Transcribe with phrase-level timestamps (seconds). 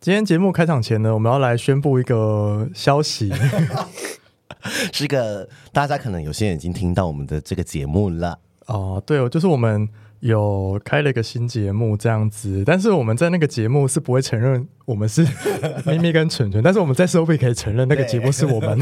[0.00, 3.30] 今天节目开场前呢，我们要来宣布一个消息，
[4.94, 9.02] 是个大家可能有些人已经听到我们的这个节目了哦。
[9.04, 9.86] 对哦，就是我们
[10.20, 15.22] 有开了一个新节目这样子，但是我们在那个节目是不会承认我们是
[15.84, 18.80] 咪咪跟蠢蠢，但是我们在收费可以承认那个节目是我们。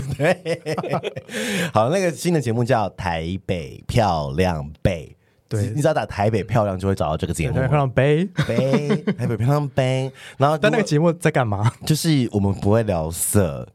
[1.75, 5.17] 好，那个新的节目叫《台北漂亮贝》。
[5.49, 7.57] 对，你只要打台北漂亮就会找到这个节目。
[7.57, 10.13] 台北漂亮杯杯，台北漂亮杯。
[10.37, 11.73] 然后，但那个节目在干嘛？
[11.87, 13.67] 就是我们不会聊色。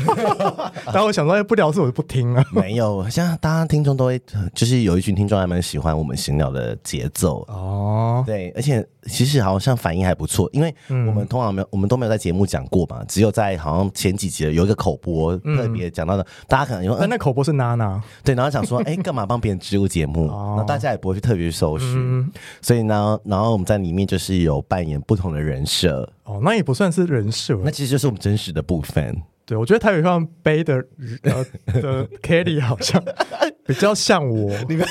[0.92, 2.44] 但我想说，不聊色我就不听了。
[2.52, 4.20] 没有，现在大家听众都会，
[4.54, 8.22] 就是有一群听众还蛮喜欢我们闲聊的节奏哦。
[8.26, 20.26] 对，而且其实好像反应还不错，因为我们通常没有，我们都没有在节目讲过嘛，只有在好像前几集有一个口播特别讲到的，大家可能因为那那口播是娜娜， 对，然后想说，哎，干嘛帮别人植入节目？
[20.28, 26.08] 然后大家也不会去特别去搜寻，所以呢，然后我们在里面就是有扮演不同的人设。
[26.24, 29.20] 哦，那也不算是人设，那其实就是我们真实的部分。
[29.52, 30.82] 对，我觉得台北上背的
[31.24, 31.44] 呃
[31.82, 33.02] 的 Kelly 好像
[33.66, 34.86] 比较像我，你们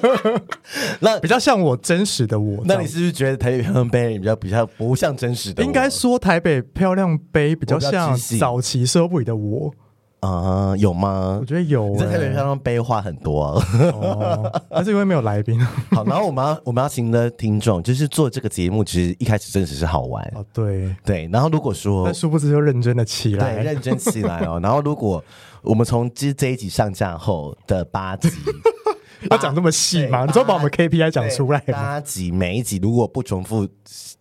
[1.00, 2.62] 那比较像我真实的我。
[2.64, 5.62] 那你是不是觉得台北漂亮杯比较比较不像真实的？
[5.62, 9.74] 应该说台北漂亮杯比较像早期社会的我。
[10.24, 11.38] 啊、呃，有吗？
[11.40, 11.98] 我觉得有、欸。
[11.98, 15.60] 在台北漂亮杯话很多、啊，哦，但是因为没有来宾。
[15.92, 20.24] 好，然后我们要我们要请的听众，就是做这个节目，其实一开始真的只是好玩。
[20.34, 21.28] 哦，对对。
[21.32, 24.58] 然后如果说，但殊不知就认真的起来，对，认真起来哦。
[24.62, 25.22] 然后如果
[25.62, 28.28] 我们从这这一集上架后的八集。
[29.30, 30.24] 要讲这么细吗？
[30.24, 31.74] 你知道把我们 KPI 讲出来吗？
[31.74, 33.66] 八集每一集如果不重复，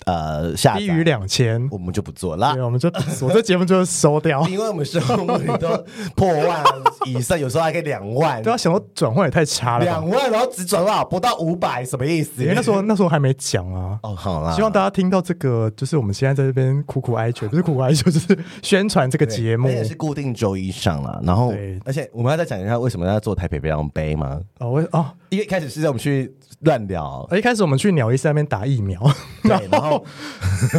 [0.05, 2.53] 呃，下低于两千，我们就不做了。
[2.53, 2.89] 对，我们就
[3.21, 6.63] 我这节目就收掉，因为我们收视率都破万
[7.05, 8.41] 以上，有时候还可以两万。
[8.41, 12.41] 对啊，想说转换也太差了，两万然后只转到不到五百，什么意思？
[12.41, 13.99] 因为那时候那时候还没讲啊。
[14.03, 19.69] 哦，好啦，希望大家听到这个，就是我们现在在这边苦苦哀求， 不是苦苦哀求，就是宣传这个节目。
[19.69, 21.53] 也是固定周一上了，然后
[21.85, 24.39] 而且我们要再讲一下为什么要做台北漂亮杯吗？
[24.59, 29.01] 哦，我哦，一开始是在我们去乱聊，一开始我们去鸟医师那边打疫苗，
[29.41, 30.05] 对，然后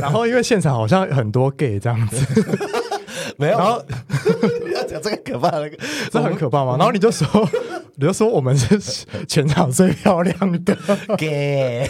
[0.01, 2.43] 然后因为现场好像很多 gay 这样子，
[3.39, 3.83] 没有，然后
[4.67, 5.71] 你要讲这个可怕的，
[6.11, 6.77] 这很可怕吗？
[6.79, 7.27] 然后你就说。
[7.97, 8.77] 你就说我们是
[9.29, 10.77] 全场最漂亮的。
[11.17, 11.89] Gay，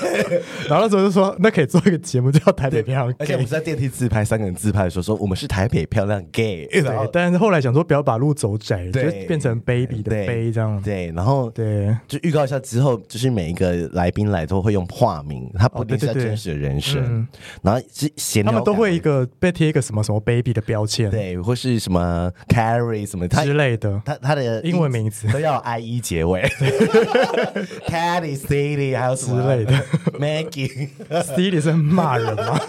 [0.69, 17.27] 然后那时候就说那可以做一个节目叫台北漂亮，而且我们在电梯自拍三个人自拍的时候说我们是台北漂亮 gay，对，但是后来想说不要把路走窄，就变成 baby 的 baby 这样，对，然后对，就预告一下之后，就是每一个来宾来都会用化名，他不一定是真实的人生，
[17.63, 26.01] 然后是闲他们都会一个被贴一个什么什么 baby 的标签，对，或是什么 Carrie 什么之类的，他他的英文名字都要 IE。
[26.05, 26.43] 结尾，
[27.89, 29.73] Caddy City 还有之类的，
[30.21, 32.61] Maggie，City 是骂人吗？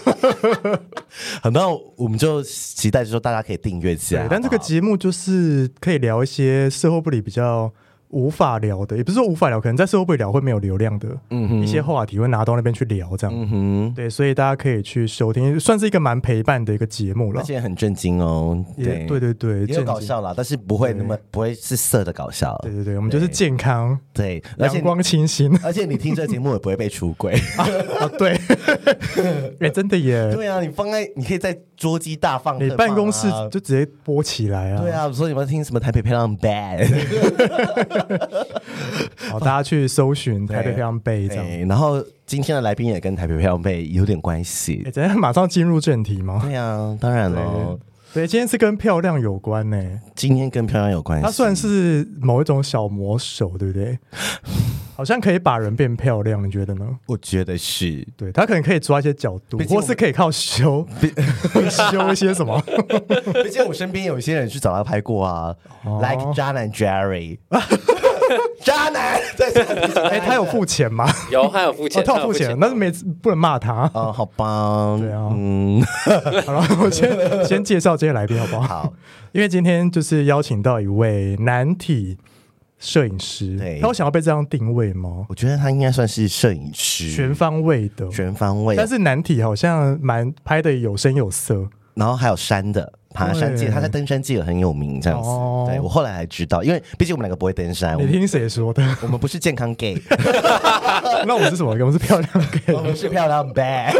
[1.42, 7.70] 很多我们就期待说大家可以订阅起来，但这个节目就是可以聊一些售后不理比较。
[8.16, 27.32] 无法聊的，也不是说无法聊，可能在社会不聊会没有流量的，嗯哼，一些话题会拿到那边去聊，这样，嗯哼，对，所以大家可以去收听，算是一个蛮陪伴的一个节目了，而且很震惊哦，对，对对对，也有搞笑啦，但是不会那么不会是色的搞笑，对对对，我们就是健康，对，阳光清新， 而且你听这个节目也不会被出轨。
[27.58, 27.68] 啊，
[28.18, 28.40] 对，
[29.60, 36.86] 哎，真的耶，对啊，你放在你可以在桌机大放，你办公室就直接播起来啊，对啊，所以你们听什么台北漂亮 bad。
[39.30, 41.68] 好，大家去搜寻台北漂亮杯这样。
[41.68, 44.82] 然后今天的来宾也跟台北漂亮杯有点关系。
[44.86, 46.40] 哎，等下马上进入正题吗？
[46.42, 47.78] 对呀，当然了。
[48.14, 50.00] 对，今天是跟漂亮有关呢。
[50.14, 53.98] 今天跟漂亮有关系，它算是某一种小魔手，对不对？
[54.96, 56.86] 好像可以把人变漂亮，你觉得呢？
[57.04, 58.02] 我觉得是。
[58.16, 60.86] 对，他可能可以抓一些角度，或是可以靠修
[61.70, 62.58] 修一些什么。
[63.44, 65.54] 毕竟我身边有一些人去找他拍过啊
[65.84, 67.36] ，like 渣男 Jerry。
[68.64, 69.46] 渣男，对，
[70.08, 71.06] 哎，他有付钱吗？
[71.30, 74.10] 有，他有付钱，他有付钱，但是每次不能骂他啊。
[74.10, 75.80] 好吧，对啊，嗯，
[76.44, 78.82] 好了，我先先介绍这些来宾好不好？
[78.82, 78.92] 好，
[79.32, 82.18] 因为今天就是邀请到一位男体
[82.78, 83.56] 摄影师。
[83.56, 85.26] 对，他有想要被这样定位吗？
[85.28, 88.76] 我觉得他应该算是摄影师，全方位的，全方位。
[88.76, 92.92] 但是男体好像蛮拍的有声有色，然后还有山的。
[93.14, 95.26] 爬山界，他在登山界也很有名，这样子。
[95.30, 97.96] 哦、对我后来还知道，因为毕竟我们两个不会登山。
[97.98, 98.82] 你听谁说的？
[99.00, 99.96] 我们不是健康 gay，
[101.26, 101.70] 那我们是什么？
[101.70, 102.30] 我们是漂亮
[102.66, 103.94] gay， 我们是漂亮 bad。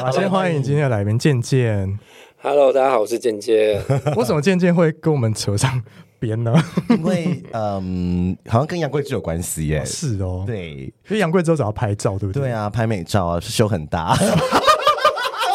[0.00, 1.98] 好，先欢迎今天的来宾健健。
[2.40, 3.78] Hello，大家好，我是健健。
[4.16, 5.82] 为什么健健会跟我们扯上
[6.18, 6.54] 边呢？
[6.90, 9.84] 因为嗯，好像跟杨贵枝有关系耶。
[9.84, 12.42] 是哦，对，因为杨贵枝找他拍照，对不对？
[12.42, 14.16] 对啊，拍美照啊，是胸很大。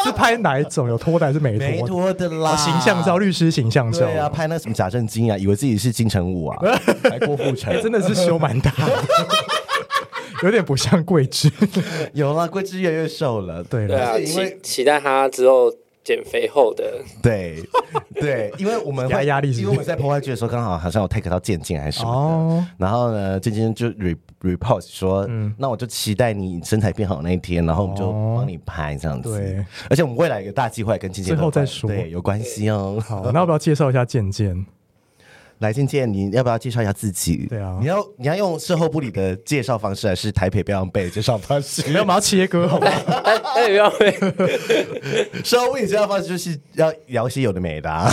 [0.04, 0.86] 是拍哪一种？
[0.86, 1.66] 有脱的还是没脱？
[1.66, 2.56] 没脱的啦、哦。
[2.58, 4.00] 形象照，律师形象照。
[4.00, 6.58] 对啊，拍那什么假正经啊，以为自己是金城武啊，
[7.08, 9.04] 还郭富城、欸，真的是修蛮大的，
[10.44, 11.50] 有点不像桂枝。
[12.12, 13.64] 有啦，桂枝越来越瘦了。
[13.64, 15.72] 对了，对啊，期期待他之后。
[16.04, 17.64] 减肥后的 对
[18.14, 29.30] 对，因为我们会压力，因为我们在破坏剧的时候，刚好好像有 take 到健健还是什么的，哦、然后呢，健健就 re report 说，嗯，那我就期待你身材变好那一天，然后我们就帮你拍这样子。
[29.30, 33.02] 对，而且我们未来有个大计划跟健健，最后再说，对，有关系哦。
[33.04, 34.66] 好，那要不要介绍一下健健？
[35.64, 37.46] 来健健，你要不要介绍一下自己？
[37.48, 41.82] 对啊，你要你要用售后不理的介绍方式，还是台北标样背的介绍方式？
[41.88, 43.22] 没有，我们要切割，好不好？
[43.22, 44.12] 台北标样背，
[45.42, 48.12] 射后不理介绍方式就是要聊些有的没的，啊，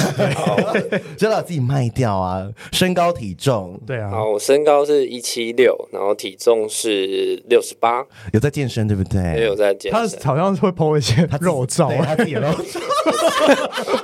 [1.17, 2.47] 就要把自己卖掉啊。
[2.71, 9.21] 身高体重，对啊，好，我身高是一七六，然后体重是六十八，有在健身对不对？
[9.35, 12.79] 也有在健身，他好像会 po 一些肉照，他自己肉照，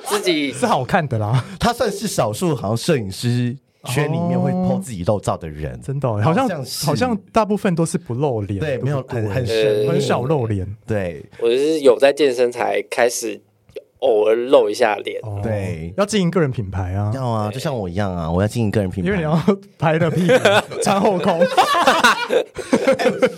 [0.06, 1.46] 自己是好看的啦。
[1.60, 3.37] 他算是少数，好像摄影师。
[3.86, 9.45] 圈里面会 po 自己露照的人，真的好像好像大部分都是不露脸，对，没有很很
[9.88, 10.68] 很少露脸。
[10.86, 13.39] 对，我是有在健身才开始
[14.00, 15.22] 偶尔露一下脸。
[15.42, 19.40] 对，要经营个人品牌啊，要啊，就像我一样啊，我要经营个人品牌，因为你要
[19.78, 20.34] 拍的屁股
[20.84, 21.40] 穿后空。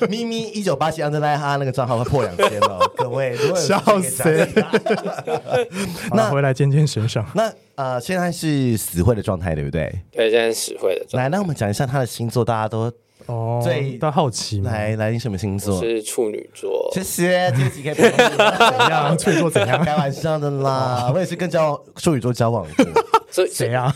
[0.09, 4.47] 咪咪一九八七 underline 哈那个账号会破两千哦， 各位，笑死！
[6.13, 7.51] 那回来健健身上，那。
[7.79, 9.89] 呃，现在是死会的状态，对不对？
[10.11, 11.19] 对，现在是死会的状态。
[11.23, 12.91] 来，那我们讲一下他的星座，大家都
[13.29, 14.61] 哦，最都好奇。
[14.61, 15.79] 来，来，你什么星座？
[15.79, 16.89] 是处女座。
[16.93, 18.09] 谢谢，这集可以怎
[18.89, 19.15] 样？
[19.17, 19.83] 处女座怎样？
[19.85, 22.85] 开玩笑的啦，我也是跟交处女座交往过。
[23.29, 23.95] 所以谁啊？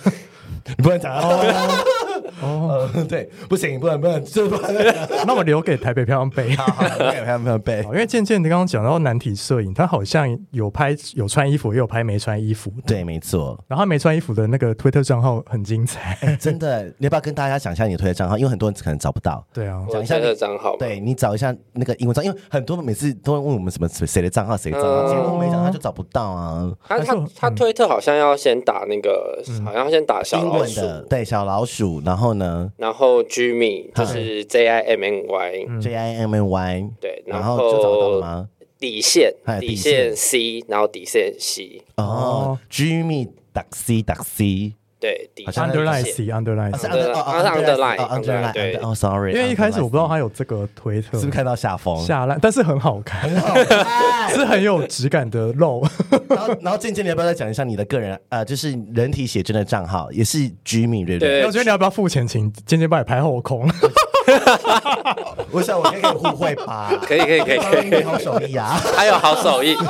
[0.78, 2.13] 你不能讲哦。
[2.44, 4.48] 哦，对，不行，不能，不能，就
[5.26, 6.66] 那我留给台北漂亮背，好，
[7.00, 7.82] 留给漂亮背。
[7.92, 12.72] 因为渐渐，你刚刚讲到难题摄影，他好像有拍有穿衣服，也有拍没穿衣服。
[12.86, 13.58] 对，没错。
[13.68, 16.84] 然后他没穿衣服的那个推特账号很精彩，真的。
[16.98, 18.38] 你要不要跟大家讲一下你的推特账号？
[18.38, 19.46] 因为很多人可能找不到。
[19.54, 20.76] 对啊，讲一下你的账号。
[20.78, 26.72] 对，你找一下那个英文账，因为很多每次都会问我们什么谁的账号，谁的账号，节目没讲他就找不到啊。
[26.88, 33.24] 他他他推特好像要先打那个，好像要先打小老鼠，对，小老鼠，然后呢，然后。
[33.24, 38.50] Jimmy 就是 J I M N Y，J I M N Y，对，然后就找到了吗？
[38.78, 44.74] 底线，底线 C，然后底线 C，哦，Jimmy 打 C 打 C。
[45.04, 52.40] 对，underline C，underline，是 underline，underline，对，哦，sorry，因为一开始我不知道他有这个推特，是不是看到下风下烂？
[52.42, 55.86] 但是很好看，很好看， 是很有质感的肉。
[56.30, 61.44] 然后，然后渐渐，你要不要再讲一下你的个人呃，就是人体写真的账号，也是 Jimmy 对不对？
[61.46, 63.70] 我觉得你要不要付钱请渐渐帮你拍后空？
[65.52, 69.76] 我想我可以跟你互惠吧，可以可以可以可以，好手艺啊，还有好手艺。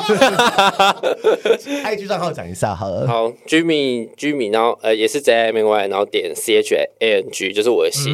[1.84, 8.14] IG 账号讲一下好了，好，Jimmy Jimmy，然后呃也是 J M Y，然后点 C H A N G，就是我的姓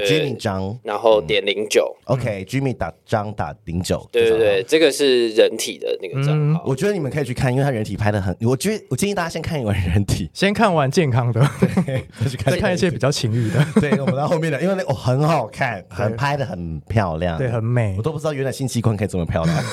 [0.00, 11.40] ，Jimmy 张，然后点零九，OK，Jimmy 打张打零九，对对对，这个是人体的那个账号，我觉得你们可以去看，因为他人体拍的很，我觉得我建议大家先看一完人体，先看完健康的，
[11.86, 12.04] 对，
[12.44, 19.56] 再看一些比较情欲的，对，我们到后面的，因为那哦很好看，很拍的很漂亮，对，很美，我都不知道原来性器官可以这么漂亮。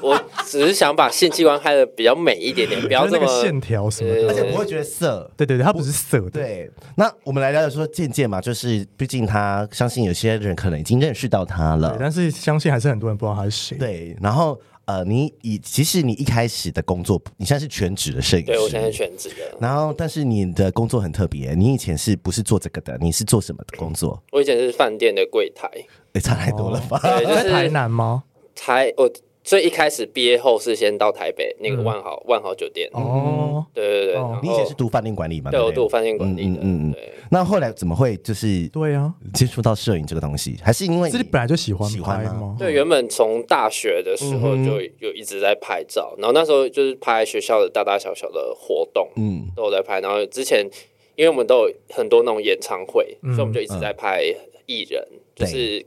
[0.00, 5.28] 我只是想把性器官拍的比较美一点点，不要这么线条什么的，而且不会觉得色。
[5.36, 6.30] 对对对，它不是色的。
[6.30, 13.76] 对，那我们来聊聊说健健嘛，就是毕竟他相信有些人可能已经认识到他了，但是相信还是很多人不知道他是谁。
[13.76, 19.58] 对，然后呃，你以其实你一开始的工作，你现在是全职的摄影师，对我现在是全职的。
[19.60, 22.96] 然后，但是你的工作很特别，你以前是不是做这个的？
[22.98, 24.22] 你是做什么的工作？
[24.32, 25.70] 我以前是饭店的柜台，
[26.14, 26.98] 也差太多了吧？
[27.02, 28.24] 在台南吗？
[28.54, 29.12] 台我。
[29.48, 35.50] 所以一开始毕业后是先到台北那个万豪万豪酒店哦，对对对，你以前是读饭店管理吗？
[35.50, 36.60] 对，我读饭店管理的。
[36.60, 36.94] 嗯嗯，
[37.30, 40.58] 那后来怎么会就是对啊接触到摄影这个东西？
[40.62, 42.56] 还是因为自己本来就喜欢喜欢吗？
[42.58, 49.98] 对，原本从大学的时候就有一直在拍照，然后那时候就是拍学校的大大小小的活动，嗯，都有在拍。
[50.00, 50.68] 然后之前
[51.16, 54.22] 因为我们都有很多那种演唱会，嗯、所以我们就一直在拍
[54.66, 55.82] 艺人，嗯、就是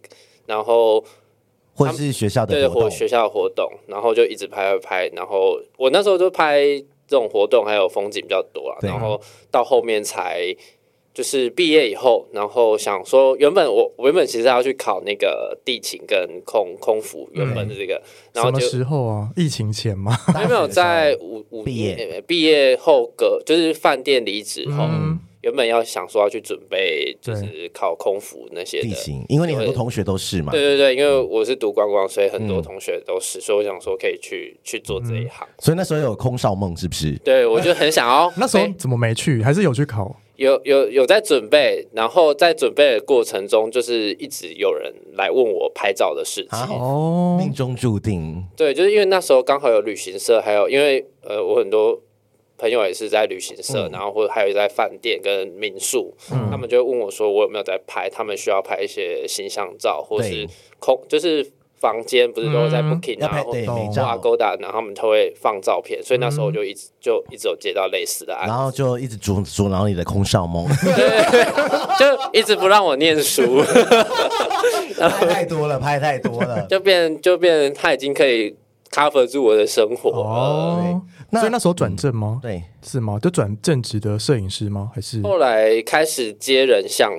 [0.48, 1.06] 然后
[1.86, 6.64] 或者是学校的对或学校的活动，然后就一直拍拍拍，然后我那时候就拍
[7.08, 9.20] 这种活动，还有风景比较多啊，然后
[9.50, 10.56] 到后面才。
[11.14, 19.30] 就是毕业以后，然后想说，原本我我原本其实要去考那个地勤跟空空服，原本的这个，嗯、然后就什么时候啊？
[19.36, 20.14] 疫情前吗？
[20.14, 30.52] 还没有在五五毕业毕业后隔就是饭店离职后，嗯、原本要想说要去准备就是考空服那些地形，因为你很多同学都是嘛。
[30.52, 35.48] 对对对，因为我是读观光，所以很多同学都是，嗯、所以我想说可以去去做这一行。
[35.60, 37.18] 所以那时候有空少梦是不是？
[37.24, 38.32] 对，我就很想要。
[38.38, 39.42] 那时候怎么没去？
[39.42, 40.16] 还是有去考？
[40.38, 46.76] 有有有在准备，然后在准备的过程中，就是一直有人来问我拍照的事情。
[46.76, 48.44] 哦，命中注定。
[48.58, 52.02] 对，就是因为那时候刚好有旅行社，还有因为呃，我很多
[52.62, 58.08] 朋友也是在旅行社，嗯、然后或者还有在饭店跟民宿，嗯、他们就会问我说，我有没有在拍？
[58.08, 60.48] 他们需要拍一些形象照，或是
[60.80, 61.51] 空，就是。
[61.82, 71.44] 房间不是都在 Booking，然后或 Agoda，然后他们都会放照片，所以那时候我就一直就一直有接到类似的案，然后就一直阻阻挠你的空少梦，对，
[71.98, 73.63] 就一直不让我念书，
[74.96, 78.56] 拍太多了，拍太多了， 就变就变他已经可以
[78.91, 81.01] cover 住我的生活哦。
[81.40, 82.40] 所以那时候转正吗？
[82.42, 83.18] 对，是吗？
[83.20, 84.92] 就转正职的摄影师吗？
[84.94, 87.12] 还是后来开始接人像，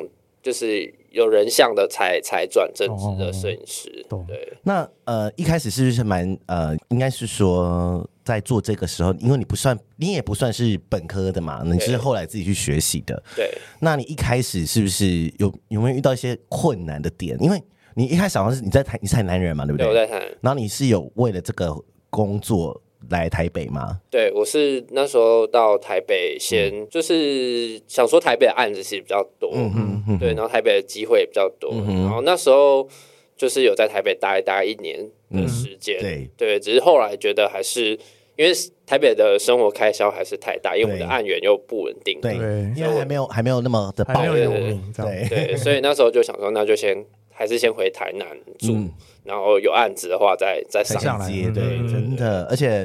[0.42, 0.94] 就是。
[1.12, 4.50] 有人像的才才转正职的摄影师，哦、对。
[4.62, 13.22] 那呃一开始是不是蛮呃，应该是说在做这个时候，因为你不算，你也不算是本科的嘛，你是后来自己去学习的。
[13.36, 13.50] 对。
[13.80, 17.36] 那你一开始是不是有有没有遇到一些困难的点？
[17.38, 17.62] 因为
[17.94, 19.86] 你一开始好像是你在台，你是台南人嘛，对不对？
[19.86, 20.38] 对，我在台南。
[20.40, 21.76] 然后你是有为了这个
[22.08, 22.80] 工作。
[23.10, 24.00] 来台北吗？
[24.10, 32.88] 对，我是那时候到台北先，嗯、就是想说台北的案子其实比较多，嗯哼嗯，对，然后台北的机会也比较多，嗯、然后那时候
[33.36, 34.98] 就是有在台北待大概一年
[35.30, 36.30] 的时间，嗯、对。
[36.36, 37.98] 对，只是后来觉得还是
[38.36, 38.52] 因为
[38.86, 42.34] 台北的生活开销还是太大，因为我们的案源又不稳定，对，
[42.76, 48.26] 因为还没有还没有那么的保有名，对对， 所以那时候就想说，那就先还是先回台南
[48.58, 48.74] 住。
[48.74, 48.90] 嗯
[49.24, 52.84] 然后有案子的话再，再再上街，对，真的，而且，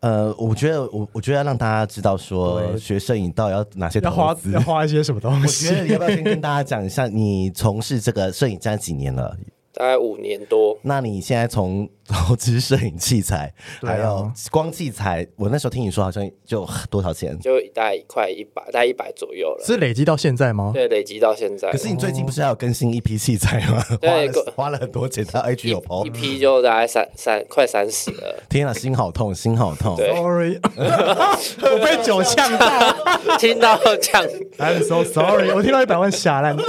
[0.00, 5.68] 呃，我觉得，我我觉得要让大家知道说，学摄影到底要哪些要花要花一些什么东西。
[5.72, 9.34] 我觉得你要不要先跟大家讲一下，你从事这个摄影这几年了？
[9.72, 10.78] 大概五年多。
[10.82, 17.38] 那你现在从投资摄影器材，还有光器材，我那时候听你说好像就多少钱？
[17.38, 19.64] 就大概快一百，大概一百左右了。
[19.64, 20.72] 是累积到现在吗？
[20.74, 21.70] 对，累积到现在。
[21.70, 23.84] 可是你最近不是还有更新一批器材吗？
[24.00, 28.42] 对，花了很多钱，他 IG 有 po，一批就大概三三快三十了。
[28.48, 29.96] 天啊，心好痛，心好痛。
[29.96, 32.92] Sorry， 我被酒呛到，
[33.38, 34.26] 听到呛。
[34.58, 36.56] I'm so sorry，我听到一百万吓烂。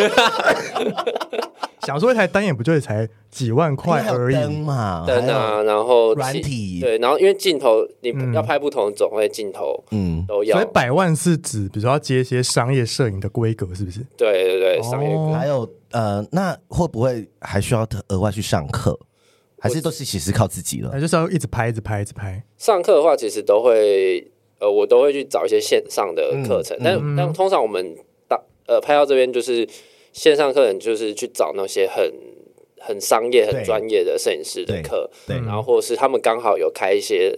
[1.87, 5.03] 想说一台单眼不就才几万块而已嘛？
[5.07, 10.57] 灯啊，然后软体对，然后因为镜头你要拍不同种类镜头，嗯，都要。
[10.57, 13.99] 所以百万是指，比如说要接一些商业摄影的规格，是不是？
[14.15, 15.33] 对对对，商业规。
[15.33, 18.99] 还有呃，那会不会还需要额外去上课？
[19.59, 20.99] 还是都是其实靠自己了？
[20.99, 22.43] 就是要一直拍，一直拍，一直拍。
[22.57, 27.95] 上课的话，其实都会呃，我都会去找一些线上的课程，但但通常我们
[28.27, 29.67] 到呃拍到这边就是。
[30.13, 32.13] 线上课程就是去找那些很
[32.79, 37.37] 很商业、很专业的摄影师的课，然后或者是他们刚好有开一些。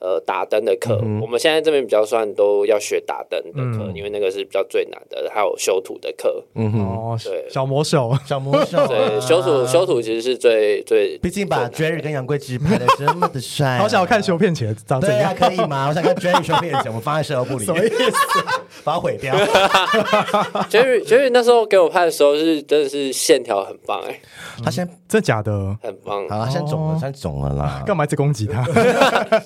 [0.00, 5.30] 呃，打灯的课，我们现在这边比较算都要学打灯的课，因为那个是比较最难的。
[5.34, 15.88] 还有修图的课，嗯哼，对，小魔手，小魔手，对，修图 修图其实是最最，毕竟把 Jerry 跟杨贵枝拍的这么的帅， 好想要看修片前长怎样，可以吗？
[15.88, 18.12] 我想看 Jerry 修片前，我们放在社交部里，什么意思？
[18.84, 19.34] 把它毁掉。
[20.70, 24.20] Jerry Jerry 那时候给我拍的时候是真的是线条很棒哎，
[24.62, 25.76] 他现在真假的？
[25.82, 28.62] 很棒，好了，现在肿了，现在肿了啦，干嘛一直攻击他？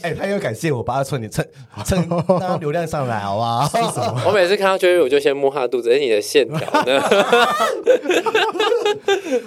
[0.03, 1.45] 哎，他又感谢我，把他蹭你蹭
[1.85, 4.23] 蹭，让他流量上来，好不好？
[4.27, 7.03] 我每次看到 Jerry，我就先摸他的肚子，哎，你的线条呢？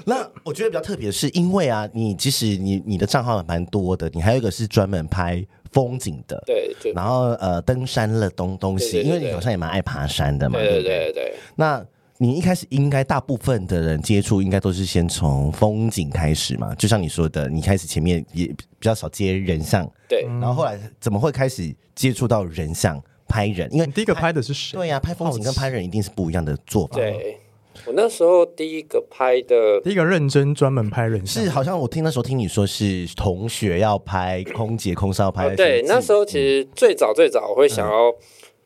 [0.06, 11.34] 那我觉得比较特别的是，因为啊，你其实你你的账号蛮多的，你还有一个是专门拍风景的，对，然后呃登山了东东西，因为你好像也蛮爱爬山的嘛，对对对对。
[11.56, 11.84] 那
[12.22, 23.68] 你一开始应该大部分的人接触应该都是先从风景开始嘛，就像你说的，你开始前面也比较少接人像，对，然后后来怎么会开始接触到人像拍人？
[23.74, 24.78] 因为第一个拍的是谁？
[24.78, 26.98] 对呀、啊，拍风景跟拍人一定是不一样的做法。
[26.98, 27.40] 对，
[27.88, 35.56] 我那时候第一个拍的，第一个认真专门拍人像，是好像我听那时候听你说是同学要拍空姐、空少拍、哦。
[35.58, 38.14] 对，那时候其实最早最早我会想要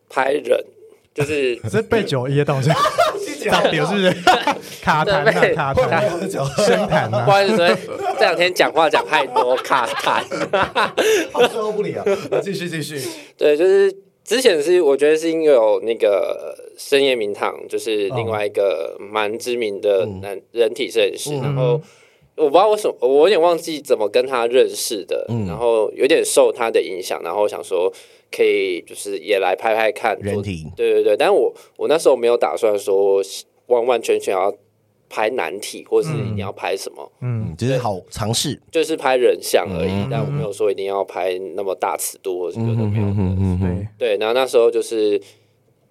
[0.09, 0.61] 拍人。
[1.15, 2.69] 就是 是被酒噎到，是
[3.49, 4.11] 脏点是不是？
[4.83, 6.29] 卡痰啊，卡痰，
[6.63, 7.25] 生痰啊！
[7.25, 7.57] 不好意思，
[8.19, 10.21] 这两天讲话讲太多，卡痰，
[11.31, 12.03] 好受不了。
[12.43, 13.01] 继续继续，
[13.37, 13.91] 对，就是
[14.23, 21.81] 之前是我觉得是因为有那个深夜名堂，就是另外一个蛮知名的男人体摄影师，然后。
[22.37, 27.89] 我不知道为什么，我有点忘记怎么跟他认识的，嗯、然后有点受他的影响，然后想说
[28.35, 33.21] 可以就是也来拍拍看人体，对对对，但是我我那时候没有打算说
[33.67, 34.53] 完完全全要
[35.09, 45.21] 拍男体，或是你要拍什么，嗯，就是好尝试，就是拍人像而已，嗯、但我没有说一定要拍那么大尺度或者什么都没有，嗯嗯对，然后那时候就是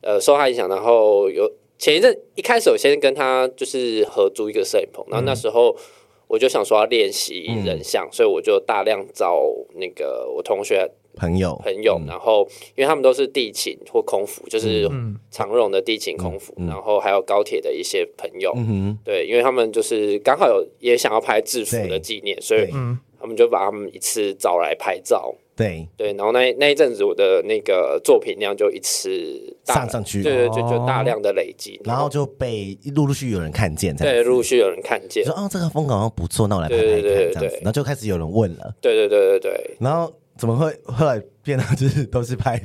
[0.02, 5.74] 呃受他影响，然后有前一阵一开始我先跟他就是合租一个摄影棚，然后那时候。
[5.78, 5.82] 嗯
[6.26, 11.60] 我就想说要练习人像，嗯、所以我就大量找那个我同学朋友。
[11.64, 14.88] 朋友，嗯、然后因为他们都是地勤或空服，就是
[15.30, 22.70] 长荣的地勤空服，嗯、然后还有高铁的一些朋友，嗯、哼对，因为他们就是刚好有也想要拍制服的纪念，所以
[23.18, 25.34] 他们就把他们一次找来拍照。
[25.56, 25.88] 对。
[25.96, 40.12] 对，然后那那一阵子我的那个作品量就一次上上去，对对，就就大量的累积，然后就被陆陆续续有人看见，对，陆陆续有人看见，说哦这个风格好像不错，那我来拍拍看，这样子，然后就开始有人问了，对对对对对，然后
[40.44, 42.60] 怎么会后来变得就是都是拍，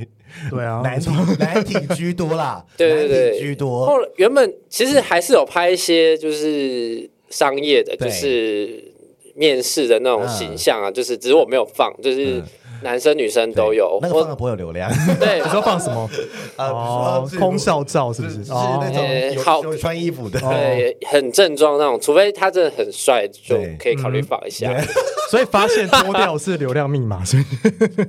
[0.49, 1.09] 对啊，男体
[1.39, 3.85] 男体居多啦，对对对，居多。
[3.85, 8.83] 后来原本其实还是有拍一些就是商业的，就是
[9.33, 12.43] 面试的那种形象啊，就是只是我没有放，就是。
[12.81, 14.91] 男生女生都有，那个放的不会有流量。
[15.19, 16.09] 对， 你说放什么？
[16.57, 18.43] 哦，空少照是不是？
[18.43, 21.99] 是那种好穿衣服的，对，很正装那种。
[21.99, 24.73] 除非他真的很帅，就可以考虑放一下。
[25.29, 27.43] 所以发现脱掉是流量密码，所以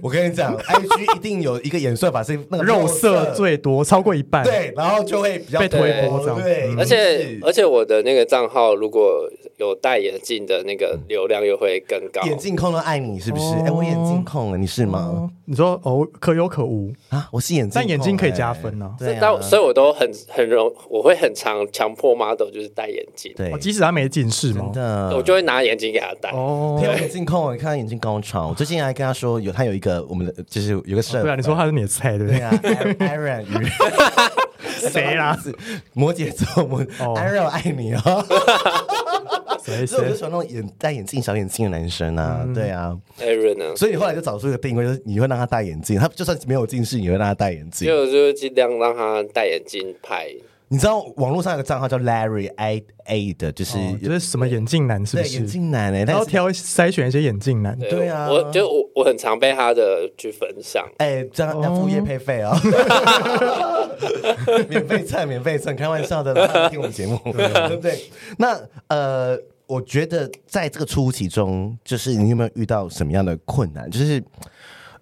[0.01, 4.43] 我跟你讲，IG 一定有一个演算法是那个肉色最多，超过一半。
[4.43, 6.41] 对，然后就会比较被推波这样。
[6.43, 12.23] 对，而且而且我的那个账号如果有戴眼镜的那个流量又会更高。
[12.23, 13.55] 眼镜控都爱你是不是？
[13.67, 15.31] 哎，我眼镜控你是吗？
[15.47, 17.29] 你说哦，可有可无啊？
[17.33, 18.95] 我是眼镜，但眼睛可以加分呢。
[18.99, 23.33] 对，但所以我都很很容，我会很常强迫 model 就是戴眼镜。
[23.37, 24.71] 对，即使他没近视嘛，
[25.15, 26.31] 我就会拿眼镜给他戴。
[26.31, 28.49] 哦，眼镜控，你看眼睛高超。
[28.49, 31.23] 我最近还跟他说，有他有一个我们的，就是有个摄。
[31.23, 32.41] 对啊，你说他是你的菜，对不对
[33.09, 33.45] ？Aaron，
[34.91, 35.37] 谁啦？
[35.95, 36.85] 摩羯座，我
[37.17, 38.01] Aaron 爱你哦。
[39.87, 50.29] 所以我就喜欢那种眼戴眼镜、小眼镜的男生啊，对啊，Aaron 啊，所以你后来就找出一个定位，就是你会让他戴眼镜，他就算没有近视，你会让他戴眼镜，就就尽量让他戴眼镜拍。
[50.73, 55.35] 你知道网络上有个账号叫 Larry I A 的，就是就是什么眼镜男，是不是？
[55.35, 62.57] 眼镜男哎，然后挑筛选一些眼镜男，对啊，我就我我很常被他的去分享，哎，这样要付业配费哦，
[64.71, 67.99] 免费蹭，免费蹭，开玩笑的，听我们节目，对不对？
[68.39, 68.57] 那
[68.87, 69.37] 呃。
[69.71, 73.89] 我觉得在这个初期中，就是你有没有遇到什么样的困难？
[73.89, 74.15] 就是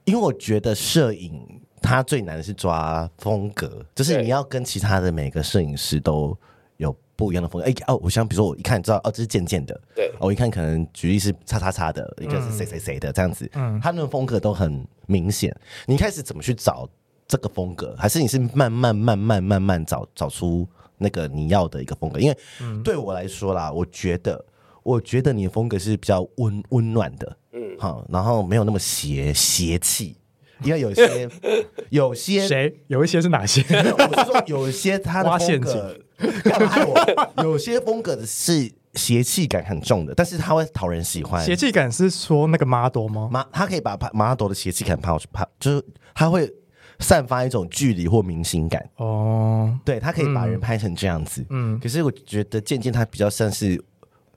[0.04, 1.40] 因为我觉得摄影
[1.80, 6.36] 它最难的是抓风格，就是你要跟其他的每个摄影师都
[6.76, 7.66] 有不一样的风格。
[7.66, 15.50] 哎哦，我想比如说我一看知道哦，这是渐渐的，对，我一看可能举例是叉叉叉的，一个是谁谁谁的这样子，嗯，他们的风格都很明显。
[15.86, 16.86] 你一开始怎么去找
[17.26, 17.96] 这个风格？
[17.96, 22.20] 还是你是慢慢慢慢慢慢找找出那个你要的一个风格？
[22.20, 22.36] 因为
[22.84, 24.44] 对我来说啦，我觉得。
[24.88, 30.16] 我觉得你的风格是比较温温暖的，嗯，好，然后没有那么邪邪气，
[30.64, 31.28] 因为有些
[31.90, 33.62] 有些谁有一些是哪些？
[33.68, 35.94] 我是说有些他的 风格
[36.42, 36.96] 干嘛害我？
[37.44, 41.44] 有些风格的是邪气感很重的，但是他会讨人喜欢。
[41.44, 43.28] 邪气感是说那个 model 吗？
[43.30, 46.50] 马他可以把 model 的邪气感拍拍，就是他会
[46.98, 48.88] 散发一种距离或明星感。
[48.96, 51.44] 哦，对，他可以把人拍成这样子。
[51.50, 53.78] 嗯，可是我觉得渐渐他比较像是。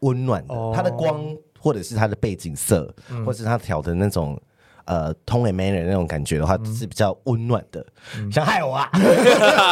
[0.02, 4.40] 温暖的，它的光或者是它的背景色，嗯、或者是它调的那种
[4.86, 7.86] 呃 tone manner 那种感觉的话，嗯、是比较温暖的。
[8.18, 8.90] 嗯、想害我啊？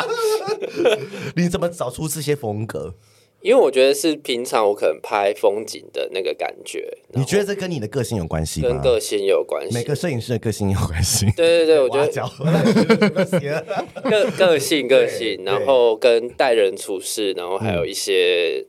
[1.36, 2.94] 你怎么找出这些风格？
[3.42, 6.86] 因为我觉得是平常我可能拍风景的那个感觉。
[7.14, 8.68] 你觉得这跟你的个性有关系吗？
[8.68, 9.74] 跟个性有关系。
[9.74, 11.26] 每个摄影师的个性有关系。
[11.38, 12.06] 对对对，我觉得
[14.04, 18.68] 个个性个性，然后跟待人处事，然后还有一些。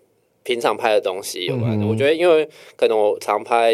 [0.51, 3.73] 平常拍的东西有关的，我觉得因为可能我常拍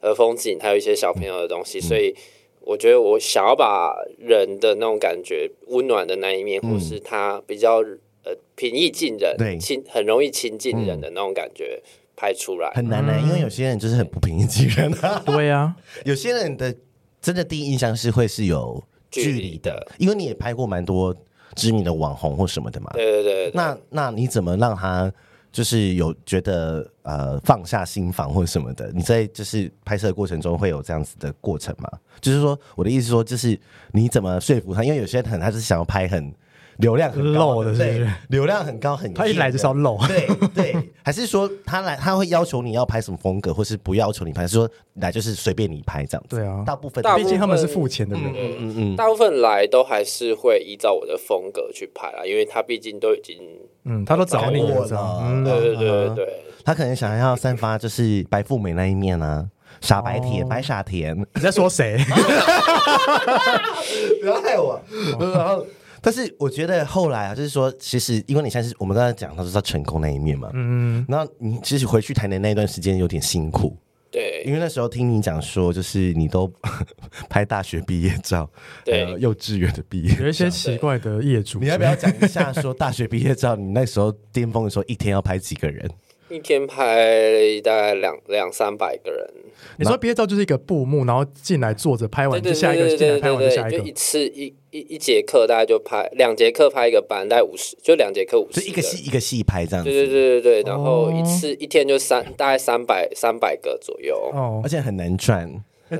[0.00, 2.14] 呃风景，还有一些小朋友的东西，所以
[2.62, 7.82] 我觉得我想要把人的那种感觉温暖的那一面，或是他比较
[8.24, 11.82] 呃平易近人、亲很容易亲近人的那种感觉
[12.16, 15.22] 拍出来，很难呢，因为有些人就是很不平易近人啊。
[15.26, 16.74] 对啊， 有些人的
[17.20, 21.14] 真的第一印象是会是有距离的，因为你也拍过蛮多
[21.54, 22.90] 知名的网红或什么的嘛。
[22.94, 23.52] 对对对，对。
[23.52, 25.12] 那那你怎么让他
[25.54, 28.90] 就是有觉得呃放下心防或什么的？
[28.92, 31.88] 你在就是拍摄过程中会有这样子的过程吗？
[32.20, 33.56] 就是说我的意思说，就是
[33.92, 34.82] 你怎么说服他？
[34.82, 36.34] 因为有些人他是想要拍很。
[36.78, 46.36] 流量很高的，对，流量很高很，他一来就是要露，对对， 还是说他来他会要求你要拍什么风格，或是不要求你拍，还是说来就是随便你拍这样子？
[46.36, 53.36] 对啊，大部分，毕竟他们是付钱的人，嗯嗯嗯，大部分来都还是会依照我的风格去拍啦，因为他毕竟都已经，
[53.84, 54.86] 嗯，他都找你了，
[55.44, 59.46] 对对对对对，他可能想要散发就是白富美那一面啊，
[59.80, 61.98] 傻白甜，白傻甜，你在说谁？
[64.20, 64.80] 不要害我，
[65.20, 65.64] 然后。
[66.04, 73.74] 但是我觉得后来啊，就是说，其实因为你现在是我们刚才讲，他是他成功那一面嘛，嗯，那你其实回去台南那一段时间有点辛苦，
[74.10, 76.46] 对，因为那时候听你讲说，就是你都
[77.30, 78.48] 拍大学毕业照，
[78.84, 83.56] 对，幼稚园的毕业，有一些奇怪的业主，你要不要讲一下说大学毕业照？
[83.56, 85.90] 你那时候巅峰的时候，一天要拍几个人？
[86.30, 89.30] 一天拍大概两两三百个人。
[89.76, 99.88] 你说毕业照就是一个布幕，然后进来坐着拍完就下一个，进来拍完就下一个，就一次一一一节课大概就拍两节课拍一个班，大概五十，就两节课五十，就一个戏一个戏拍这样子。
[99.88, 105.48] 对对对对对，然后一次一天就三大概三百三百个左右，哦，而且很难赚。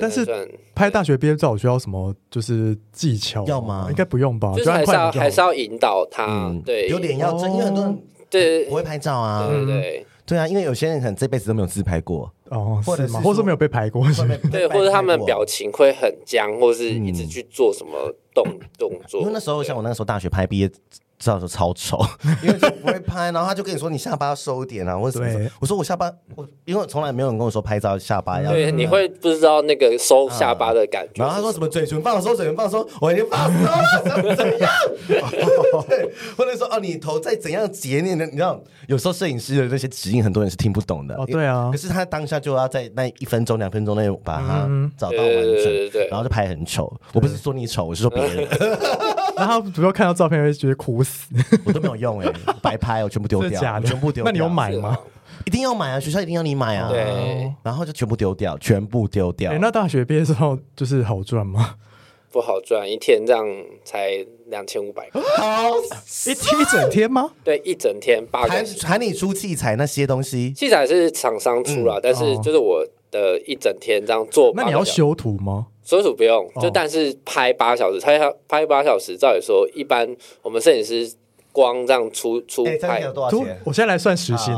[0.00, 0.26] 但是
[0.74, 3.44] 拍大学毕业照需要什么就是技巧？
[3.46, 3.86] 要吗？
[3.90, 4.52] 应该不用吧？
[4.56, 9.80] 就是还是要还是要引导他，对，有点要真，因为很多人对不会拍照啊，对对。
[9.80, 10.06] 对
[10.38, 18.44] 啊，因为有些人可能这辈子都没有自拍过哦，或者是或是没有被拍过，是对，或者他们表情会很僵，或是一直去做什么动
[18.78, 19.20] 动作。
[19.20, 20.70] 因为那时候像我那个时候大学拍毕业。
[21.24, 21.98] 知道说超丑，
[22.42, 25.50] 因为就不会拍，然后他就跟你说你下巴要收一点啊，或者什么。
[25.58, 28.52] 我说我下巴，我因为从来没有人跟我说拍照下巴要。
[28.52, 31.22] 对，你会不知道那个收下巴的感觉。
[31.22, 34.70] 然后他说什么嘴唇放松，嘴唇放松，我已经放松了，怎样？
[35.08, 41.14] 对，或者说哦，你头再怎样结念的，你知道，有时候摄影师的那些指引，很多人是听不懂的。
[41.14, 41.70] 哦，对啊。
[41.72, 46.92] 可是他当下就要在那一分钟、两分钟内把它找到完整，对，然后就拍很丑。
[47.12, 48.46] 我不是说你丑，我是说别人。
[49.38, 54.24] 然后主要看到照片会觉得苦死， 我都没有用哎，白拍我全部丢掉，全部丢掉。
[54.24, 54.96] 那你有买吗？
[55.44, 56.88] 一定要买啊，学校一定要你买啊。
[56.88, 59.52] 对，然后就全部丢掉，全部丢掉。
[59.52, 61.74] 哎，那大学毕业之后就是好赚吗？
[62.30, 63.46] 不好赚，一天这样
[63.84, 64.10] 才
[64.46, 65.20] 两千五百块。
[65.36, 65.70] 好，
[66.26, 67.30] 一天一整天吗？
[67.44, 68.48] 对，一整天八个。
[68.50, 74.52] 喊喊你出器材那些东西，器材是厂商出了，但是就是我的一整天这样做。
[74.56, 75.68] 那你要修图吗？
[75.84, 78.18] 所属不用，就但是拍八小时，拍
[78.48, 81.12] 拍八小时，照理说一般我们摄影师
[81.52, 83.00] 光这样出出拍。
[83.00, 83.60] 有多少钱？
[83.64, 84.52] 我现在来算时薪，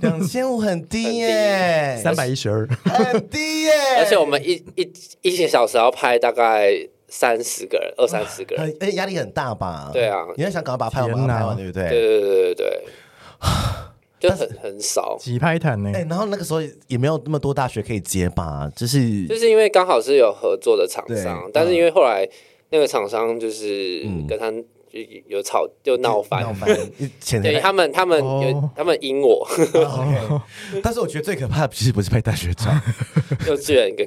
[0.00, 2.66] 两千五很低耶，三百一十二。
[2.84, 6.72] 很低耶，而且我们一一一个小时要拍大概
[7.06, 9.90] 三十个人，二三十个人，而且压力很大吧？
[9.92, 11.88] 对啊，你要想赶快把它拍完，拍完对不对？
[11.88, 12.82] 对对对对对。
[14.22, 15.90] 就很很少几拍谈呢？
[15.92, 22.28] 哎，然后那个时候也没有那么多大学可以接吧，就是就是因为刚好是有合作的厂商，但是因为后来
[22.70, 26.44] 那个厂商就是跟他就有吵就闹翻，
[27.42, 29.44] 对他们他们有他们阴我，
[30.84, 32.80] 但是我觉得最可怕的其实不是拍大学长，
[33.48, 34.06] 幼稚园跟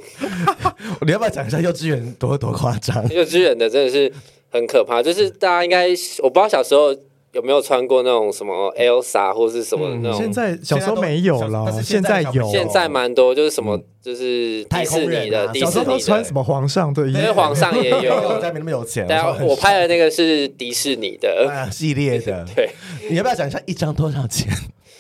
[1.02, 3.04] 你要不要讲一下幼稚园多多夸张？
[3.10, 4.10] 幼稚园的真的是
[4.50, 5.90] 很可怕，就是大家应该
[6.24, 6.96] 我不知道小时候。
[7.36, 10.18] 有没有穿过那种什么 Elsa 或是什么那种？
[10.18, 19.06] 现在小时候没有了，现在有，现在蛮多，就是什么就是迪士尼的，迪士尼的穿什么皇上对，因为皇上也有， 家没那么有钱。
[19.10, 22.70] 但我拍的那个是迪士尼的 系列的， 对。
[23.10, 24.48] 你要不要讲一下一张多少钱？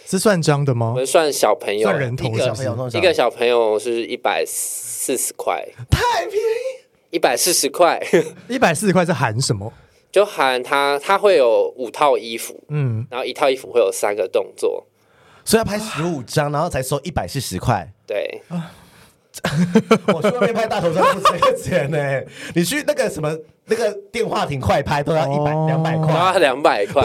[0.05, 0.89] 是算张的吗？
[0.89, 7.97] 我们算小朋友，算人头小朋友，一个小朋友是一百四十块，太便宜，一百四十块，
[8.49, 9.71] 一百四十块是含什么？
[10.15, 14.87] 就喊他，他会有五套衣服，嗯，然后一套衣服会有三个动作，
[15.43, 17.91] 所以要拍十五张，然后才收一百四十块。
[18.07, 18.41] 对，
[20.07, 21.97] 我去外面拍大头照不这个钱呢。
[22.53, 27.03] 你去那个什么那个电话亭快拍都要一百两百块，要两百块。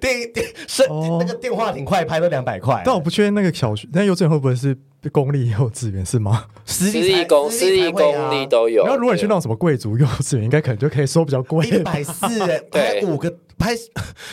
[0.00, 0.86] 电电是
[1.18, 2.80] 那个电话亭快拍都两百块。
[2.84, 4.78] 但我不确定那个小学，那幼稚园会不会是？
[5.10, 6.46] 公立幼稚园是吗？
[6.64, 8.84] 私立公私立公立都有。
[8.84, 11.66] 然后如果你去那种什么贵族幼稚园，应该可能就可以收比较贵。
[11.66, 12.26] 一百四，
[12.70, 13.74] 拍五个拍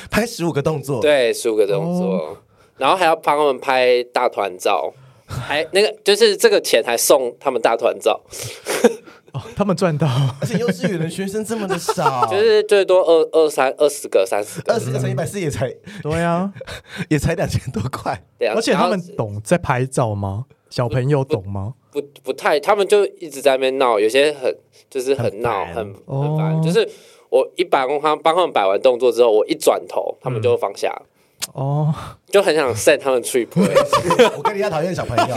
[0.10, 2.38] 拍十五个动作，对，十五个动作，
[2.77, 4.93] 然后还要帮他们拍大团照，
[5.27, 8.21] 还那个就是这个钱还送他们大团照。
[9.34, 10.05] 哦，他们赚到，
[10.41, 16.51] 而且幼稚园的学生这么的少， 就是最多二二三二十个三十个，二十个乘一百四也才对啊，
[17.07, 18.21] 也才两千多块。
[18.53, 20.47] 而且他们懂在拍照吗？
[20.71, 21.75] 小朋友懂吗？
[21.91, 24.57] 不不，不太，他们就一直在那边闹，有些很
[24.89, 26.60] 就是很闹，很很烦。
[26.62, 26.89] 就是
[27.29, 30.99] 我一帮他帮他们摆完动作之后，我一转头，他们就放下。
[31.54, 31.93] 哦，
[32.32, 33.47] 就很想 set 他们 trip。
[34.38, 35.36] 我跟你一样讨厌小朋友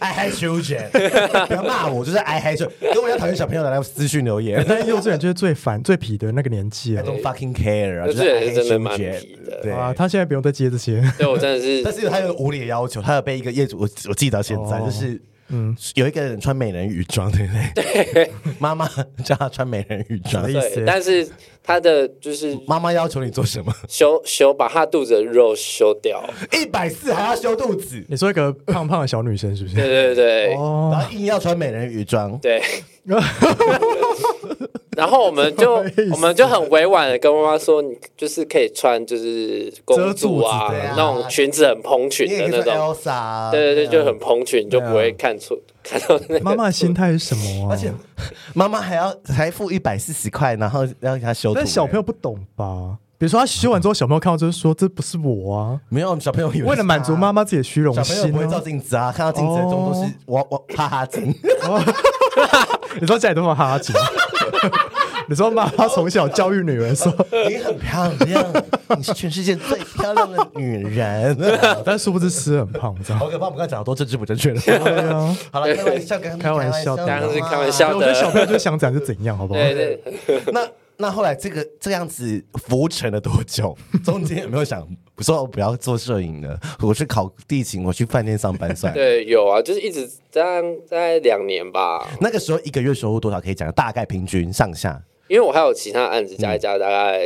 [0.00, 1.46] ，I hate children。
[1.46, 2.68] 不要骂我，就是 I hate。
[2.80, 4.64] 跟我一样讨厌小朋友的来私讯留言。
[4.68, 7.02] 但幼稚园就是最烦、最皮的那个年纪啊。
[7.04, 9.60] I don't fucking care 啊，就是真的蛮皮的。
[9.62, 11.02] 对啊，他现在不用再接这些。
[11.18, 15.20] 对我真的是，但是他有无理的要求，他有被一个业主，我我记得到现在就是。
[15.48, 18.04] 嗯，有一个人穿美人鱼装，对不对？
[18.12, 18.88] 对，妈妈
[19.24, 20.82] 叫他穿美人鱼装的意思。
[20.86, 21.28] 但是
[21.62, 23.72] 他的就是妈妈要求你做什么？
[23.88, 28.04] 修修把她肚子的肉修掉，一百四还要修肚子。
[28.08, 29.76] 你说一个胖胖的小女生是不是？
[29.76, 32.62] 对对对，哦，然后硬要穿美人鱼装，对。
[34.96, 35.74] 然后我们就
[36.12, 42.96] 我们就很委婉的跟妈妈说，你就是可以穿就是公主啊那种裙子很蓬裙的那种，
[43.50, 46.38] 对对对，就很蓬裙，就不会看出看到那。
[46.40, 47.68] 妈妈的心态是什么？
[47.70, 47.92] 而且
[48.54, 51.52] 妈妈还要还付一百四十块，然后要给他修。
[51.54, 52.98] 但小朋友不懂吧？
[53.16, 61.32] 比如说他修完之后，小朋友看到就是说这不是我啊， 没有小朋友为了满足妈妈自己的虚荣心，小朋友不会照镜子啊，看到镜子的中都是我我哈哈镜。
[63.00, 63.94] 你说家里都有哈哈镜？
[65.26, 67.10] 你说妈妈从小教育女儿说
[67.48, 68.44] 你很漂亮，
[68.96, 71.36] 你是全世界最漂亮的女人，
[71.84, 73.18] 但殊不知吃很胖，你知道。
[73.18, 73.46] 好可怕！
[73.46, 74.60] 我们刚才讲的多政治不正确的。
[74.60, 74.76] 对
[75.08, 77.96] 啊， 好了，开玩笑，开玩笑，当然是开玩笑的。
[77.96, 79.60] 我觉得小朋友就想怎样就怎样，好不好？
[79.60, 80.42] 对对。
[80.52, 80.60] 那
[80.96, 83.76] 那后来这个这样子浮沉了多久？
[84.04, 84.86] 中间有没有想
[85.18, 88.92] 说我不要做摄影了，我去考地勤，我去饭店上班算？
[88.94, 92.06] 对，有啊，就是一直这样，在两年吧。
[92.20, 93.40] 那个时候一个月收入多少？
[93.40, 95.02] 可以讲大概平均上下。
[95.26, 97.22] 因为我还有其他案子加一加，大概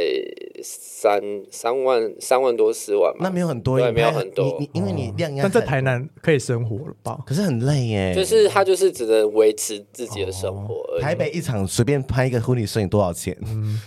[0.62, 3.20] 三三万三万多四万嘛。
[3.24, 4.56] 那没有很多，对，没有很多。
[4.61, 7.18] 你因为你量，但在台南可以生活了吧？
[7.26, 8.14] 可是很累耶。
[8.14, 11.00] 就是他就是只能维持自己的生活。
[11.00, 13.37] 台北一场随便拍一个婚礼摄影多少钱？
[13.44, 13.78] 嗯，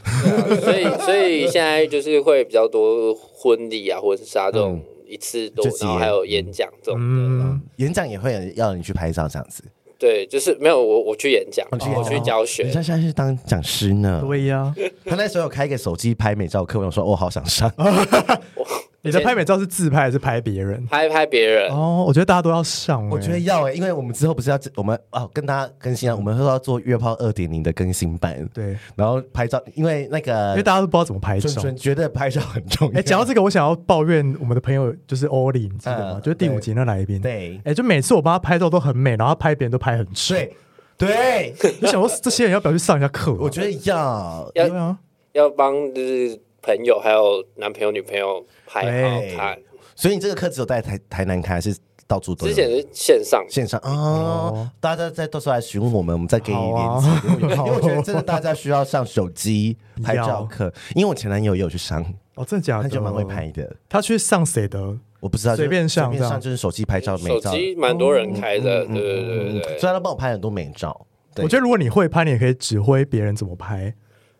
[0.61, 6.99] 所以所以现在就是会比较多婚礼啊、婚纱这种一次多，然后还有演讲这种。
[7.01, 9.63] 嗯，演讲也会要你去拍照这样子。
[10.01, 12.63] 对，就是没有我，我去演讲，我去教学。
[12.63, 14.19] 你像现在是当讲师呢？
[14.25, 14.73] 对呀，
[15.05, 17.71] 他那时候有开一个手机拍美照课，我说我好想上。
[19.03, 20.85] 你的拍美照是自拍还是拍别人？
[20.85, 21.71] 拍拍别人。
[21.71, 32.99] 哦，我觉得大家都要上，我觉得要哎，因为我们之后不是要我们哦跟大家更新啊，我们说要做约炮二点零的更新版，对，然后拍照，因为那个因为大家都不知道怎么拍照，觉得拍照很重要。
[32.99, 36.19] 哎，讲到这个，我想要抱怨我们的朋友，就是 Ollie，你知道吗？
[36.21, 40.47] 就是第五集那来宾，对，哎，就每次我帮他拍照都很美，然后拍别人都拍很帅，
[40.95, 43.33] 对， 你想说这些人要不要去上一下课？
[43.39, 44.97] 我觉得要，要
[45.33, 49.57] 要帮就是朋友还有男朋友女朋友拍好看。
[49.95, 51.75] 所以你这个课只有在台台南开，还是
[52.07, 52.53] 到处都有？
[52.53, 54.69] 之前是线上，线上哦。
[54.79, 57.07] 大家在到时候来询问我们，我们再给你链接。
[57.45, 62.01] 因为我觉得真的大家需要上手机拍照课，因为我前男友也有去上。
[62.35, 62.83] 哦，真的假的？
[62.83, 63.75] 他就蛮会拍的。
[63.87, 64.97] 他去上谁的？
[65.19, 67.51] 我不知道，随便上，随便上就是手机拍照美照。
[67.51, 69.77] 手机蛮多人开的，对对对对。
[69.77, 71.05] 所以他帮我拍很多美照。
[71.35, 73.93] 我觉得如果你会拍，你也可以指挥别人怎么拍。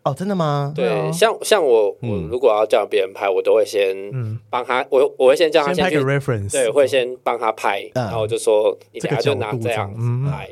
[0.04, 0.72] 哦，真的吗？
[0.74, 3.96] 对，像像我，我如果要叫别人拍，我都会先
[4.50, 10.48] 帮他，我我会先叫他先拍个 reference，对，会先帮他拍，然后就说你等下就拿这样子拍。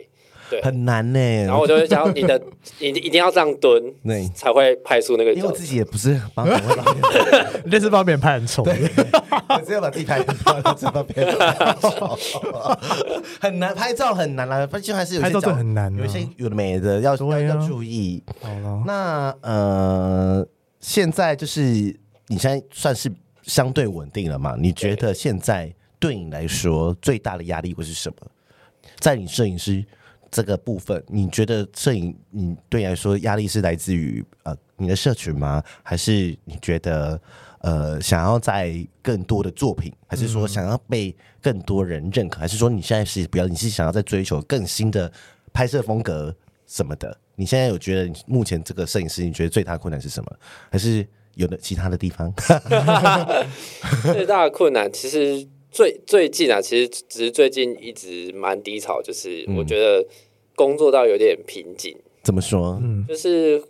[0.50, 1.18] 对，很难呢。
[1.44, 2.38] 然后我就会讲你的，
[2.80, 5.32] 你一定要这样蹲，对，才会拍出那个。
[5.32, 8.74] 因为我自己也不是帮别人，那是帮别人拍很丑， 对，
[9.64, 12.18] 只有把自己拍很丑，只帮别人拍丑，
[13.40, 14.66] 很难拍照，很难啦。
[14.66, 18.22] 毕竟还是有些拍照很难，有一些有的没的要要要注意。
[18.40, 20.46] 好了，那呃，
[20.80, 21.62] 现在就是
[22.26, 23.10] 你现在算是
[23.42, 24.56] 相对稳定了嘛？
[24.58, 28.16] 你觉得现在对你来说最大的压力会是什么？
[28.98, 29.84] 在你摄影师。
[30.30, 35.62] 这个部分，你觉得摄影，你对你来说压力是来自于呃你的社群吗？
[35.82, 37.20] 还是你觉得
[37.58, 42.38] 呃想要在更多的作品，还是说想要被更多人认可？
[42.40, 45.10] 还是说你现在是比较你是想要在追求更新的
[45.52, 46.34] 拍摄风格
[46.66, 47.16] 什么的？
[47.34, 50.30] 你现在有觉得目前这个摄影师，你觉得最大的困难是什么？
[50.70, 52.32] 还是有的其他的地方？
[54.12, 55.48] 最大的困难其实。
[55.70, 60.06] 最最近啊，其实只是最近一直蛮低潮，就是我觉得
[60.54, 61.96] 工作到有点瓶颈。
[62.22, 62.78] 怎么说？
[62.82, 63.62] 嗯，就是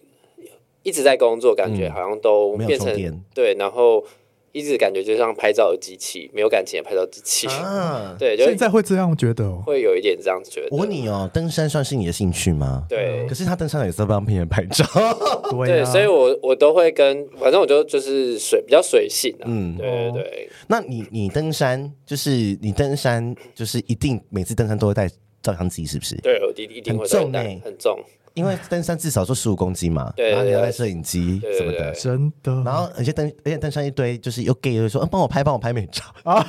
[0.83, 4.05] 一直在工作，感觉好像都变成对，然后。
[4.53, 7.47] 一直感觉就像拍照的机器，没有感情的拍照机器。
[7.47, 10.69] 啊， 对，现在会这样觉得，会有一点这样觉得。
[10.71, 12.85] 我问你哦，登山算是你的兴趣吗？
[12.89, 13.27] 对。
[13.29, 14.85] 可是他登山也是帮别人拍照。
[15.65, 19.45] 对，所以我我都会跟，反正我就就是随比较随性的。
[19.47, 20.51] 嗯，对对对。
[20.67, 25.09] 那你你登山就是你登山就是一定每次登山都会带
[25.43, 26.17] 照相机是不是？
[26.17, 27.99] 对，我一定一定会带，很重。
[28.35, 32.63] 因为登山至少说十五公斤嘛，对，然后你要带摄影机什么的，真的。
[32.65, 36.47] 然后而且登而且登山一堆就是又 gay 又说，嗯，帮我拍帮我拍美照啊。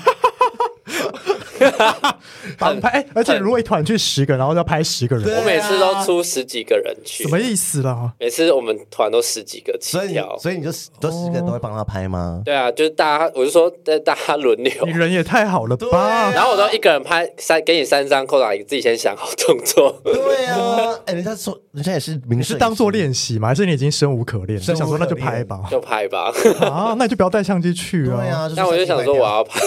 [2.57, 8.11] 帮拍，而且如果一团去十个，然后要拍十个人，我每次都出十几个人去，什么意思啦？
[8.19, 12.41] 每次我们团都十几个起跳，所以你就都十个人都会帮他拍吗？
[12.45, 16.31] 对啊，就是大家，我就说在大家轮流，你人也太好了吧？
[16.33, 20.01] 然后我都一个人拍三，给你三张扣打，你自己先想好动作。
[20.03, 23.49] 对啊， 哎，人家说人家也是，你是当做练习吗？
[23.49, 24.59] 还是你已经生无可恋？
[24.59, 26.31] 就想说那就拍吧，就拍吧。
[26.61, 28.49] 啊，那你就不要带相机去啊。
[28.55, 29.59] 那我就想说我要拍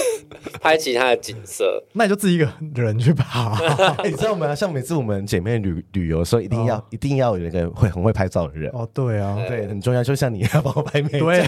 [0.61, 2.49] 拍其他的景色，那你就自己一个。
[2.75, 3.57] 人去爬，
[4.05, 4.55] 你知道吗？
[4.55, 8.71] 像每次我们姐妹旅旅游的时候，一定要一定要有一个会很会拍照的人。
[8.73, 10.03] 哦，对啊，对，很重要。
[10.03, 11.43] 就像你要帮我拍美照，对，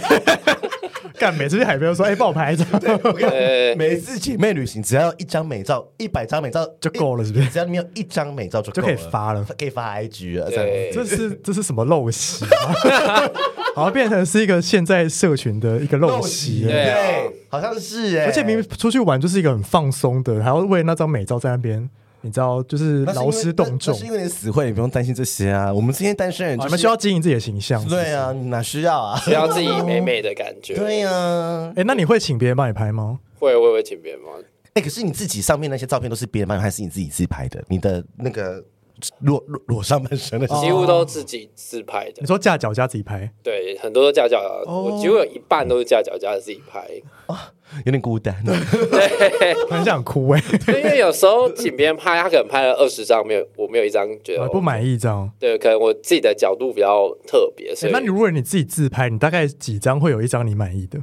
[1.19, 2.67] 干每次去海边说，哎，帮我拍一张。
[3.77, 7.49] 每次姐妹旅行，只要一张美照，一百张美照就够了，是不是？
[7.49, 10.51] 只要你有一张美照就就可以发了，可以发 IG 了。
[10.51, 12.45] 这样，这是这是什么陋习？
[13.75, 18.25] 好像变成是一个现在社群的一个陋习，对，好像是哎。
[18.27, 21.89] 而且明明出去玩就是一个很放松的，还要为那张美照在那边。
[22.23, 25.73] 你知道，就是劳师动众，是因为你死会，你不用担心这些啊。
[25.73, 27.85] 我们这些单身人，你们需要经营自己的形象。
[27.87, 29.19] 对啊，哪需要啊？
[29.21, 30.75] 需要自己美美的感觉。
[30.79, 31.73] 对呀。
[31.77, 33.21] 哎，那你会请别人帮你拍吗？
[33.39, 34.43] 会，我也会请别人帮。
[34.75, 37.63] 哎，可是你自己上面那些照片都是别人帮你，还是你自己自拍的？
[37.69, 38.63] 你的那个
[39.21, 42.15] 裸裸裸上半身的，几乎都自己自拍的。
[42.21, 43.31] 你说架脚架自己拍？
[43.43, 46.89] 对，很多都架脚架，我几乎有一半都是架脚架自己拍。
[47.85, 50.43] 有点孤单，对，很想哭哎。
[50.69, 55.29] 因为有时候请别人拍，他可能拍了二十张，没有，我没有一张觉得不满意，这样。
[55.39, 57.93] 对，可能我自己的角度比较特别，所以。
[57.93, 61.01] 那你如果你自己自拍，你大概几张会有一张你满意的？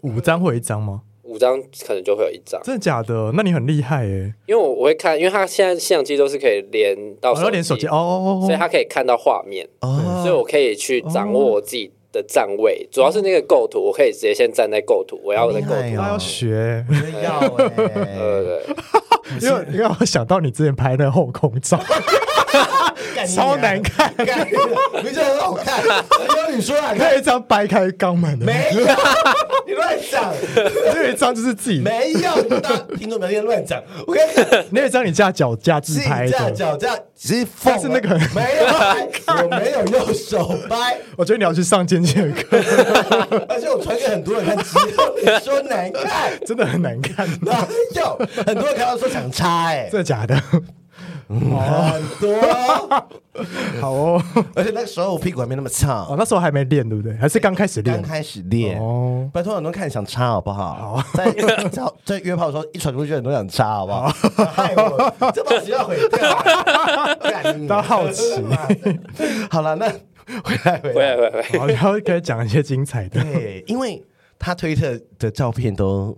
[0.00, 1.02] 五张会有一张吗？
[1.32, 2.60] 五张可能就会有一张。
[2.62, 3.32] 真的假的？
[3.34, 4.34] 那你很厉害哎。
[4.46, 15.96] 因为我我会看，因为他现在相机都是可以连到手机，连手机哦，所以他可以看到画面哦，所以我可以去掌握我自己的站位，主要是那个构图，我可以直接先站在构图，我要的构图。
[15.96, 16.84] 他要学，
[17.22, 17.70] 要哎
[19.40, 21.78] 因为因为我想到你之前拍那个后空照，
[23.26, 24.24] 超难看，没
[25.12, 25.82] 觉得很好看？
[25.84, 28.80] 有你说啊，那一张掰开肛门的，没有，
[29.66, 30.32] 你乱讲，
[30.94, 32.42] 那一张就是自己没有，
[32.96, 33.82] 听众没有乱讲。
[34.06, 38.64] 我跟你，那一张你架脚架自拍的，架脚架，其实放是那个没有，
[39.44, 40.98] 我没有用手掰。
[41.16, 42.58] 我觉得你要去上健健课，
[43.48, 47.28] 而且我传给很多人看，只有你说难看， 真的很难看。
[47.42, 50.40] 哪有很多人看到说想插，哎，真的假的？
[51.40, 52.40] 很多，
[53.80, 54.22] 好哦。
[54.54, 57.16] 而且那个时候我屁股还没那么翘，哦，那时候还没练，对不对？
[57.16, 57.96] 还是刚开始练？
[57.96, 59.28] 刚开始练哦。
[59.32, 60.96] 拜托很多人看想插，好不好？
[60.96, 61.32] 好，在
[62.04, 64.08] 在约炮的时候一传出去，很多人想插，好不好？
[64.44, 66.20] 害我，这把学要毁掉，
[67.68, 68.42] 都好奇。
[69.50, 69.88] 好了，那
[70.42, 73.22] 回来回来回来，好，然后可以讲一些精彩的。
[73.22, 74.04] 对，因为
[74.38, 76.16] 他推特的照片都。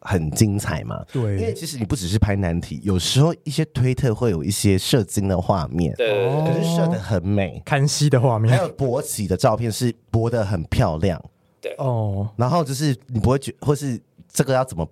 [0.00, 1.04] 很精彩嘛？
[1.12, 11.20] 对，因为其实你不只是拍难题，有时候一些推特会有一些射精的画面，对，可是射的很美，看戏的画面，还有勃起的照片是勃的很漂亮，
[11.60, 12.28] 对哦。
[12.36, 14.00] 然后就是你不会觉，或是
[14.32, 14.88] 这个要怎么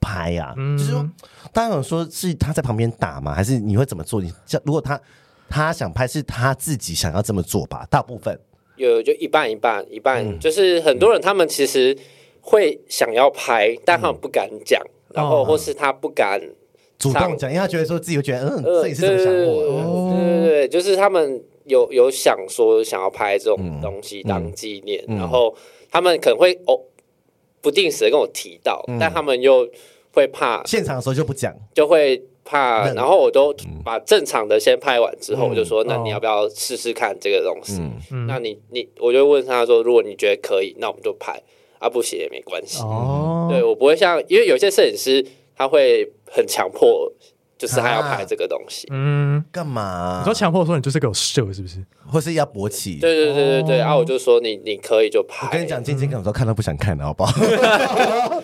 [0.00, 0.52] 拍呀？
[0.56, 1.08] 嗯，就是说，
[1.52, 3.32] 当然有说是他在旁边打吗？
[3.32, 4.20] 还是你会怎么做？
[4.20, 5.00] 你像如果他
[5.48, 7.86] 他想拍，是他自己想要这么做吧？
[7.88, 8.36] 大部分
[8.74, 11.96] 有就一半一半一半，就是很多人他们其实。
[12.42, 16.40] 会想要拍，但他们不敢讲，嗯、然后或是他不敢
[16.98, 20.12] 主动讲，因为他觉得说自己会觉得，嗯，自己是怎么想我？
[20.12, 25.54] 对对对，就是他们有有想说想要拍这种东西当纪念，然后
[25.90, 26.78] 他们可能会哦
[27.60, 29.68] 不定时的跟我提到，嗯、但他们又
[30.12, 37.80] 会怕现场的时候就不讲，就会怕，然后我都把正常的先拍完之后，我就说，那你要不要试试看这个东西？
[38.10, 41.40] 嗯、那你你我就问他说，如果你觉得可以，那我们就拍。
[41.82, 42.80] 啊，不写也没关系。
[42.82, 47.12] 哦，对我不会像，因为有些摄影师他会很强迫，
[47.58, 48.86] 就是他要拍这个东西。
[48.90, 50.20] 嗯，干嘛？
[50.20, 51.84] 你说强迫说你就是给我秀，是不是？
[52.06, 52.98] 或是要勃起？
[53.00, 53.78] 对对对对对。
[53.78, 55.46] 然后我就说你你可以就拍。
[55.48, 57.32] 我跟你讲，晶晶跟我说看都不想看了，好不好？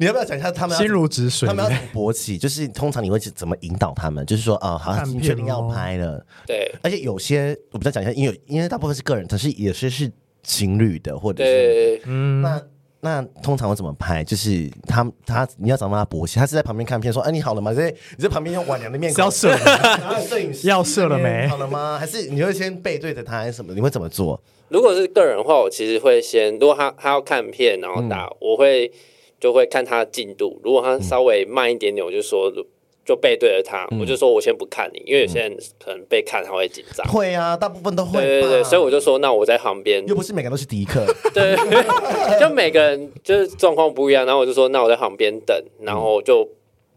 [0.00, 1.46] 你要不要讲一下他们心如止水？
[1.48, 4.24] 他们要勃起，就是通常你会怎么引导他们？
[4.26, 6.24] 就是说，哦，好像你确定要拍了。
[6.46, 6.70] 对。
[6.82, 10.10] 而且有些我比较讲一下，因为因为大部分是个人，可是也是是
[10.42, 12.62] 情侣的，或者是嗯那。
[13.00, 14.24] 那通常我怎么拍？
[14.24, 21.46] 就是他他你要找他勃起，他是在旁边看片说：“哎，你好了吗？”所以你在旁边用婉娘的面孔要射，然后摄影师要射了没？
[21.46, 21.96] 好了吗？
[21.98, 23.72] 还是你会先背对着他，还是什么？
[23.72, 24.40] 你会怎么做？
[24.68, 28.90] 如果是个人的话，我其实会先，如果他他要看片，然后打，嗯、我会
[29.38, 30.60] 就会看他的进度。
[30.64, 32.52] 如果他稍微慢一点点，我就说
[33.08, 37.06] 就背对着他，我就说我先不看你，因为有些人可能被看他会紧张。
[37.06, 38.20] 会啊，大部分都会。
[38.20, 40.06] 对对对，所以我就说，那我在旁边。
[40.06, 41.06] 又不是每个人都是迪克。
[41.32, 41.56] 对，
[42.38, 44.26] 就每个人就是状况不一样。
[44.26, 46.46] 然后我就说，那我在旁边等，然后就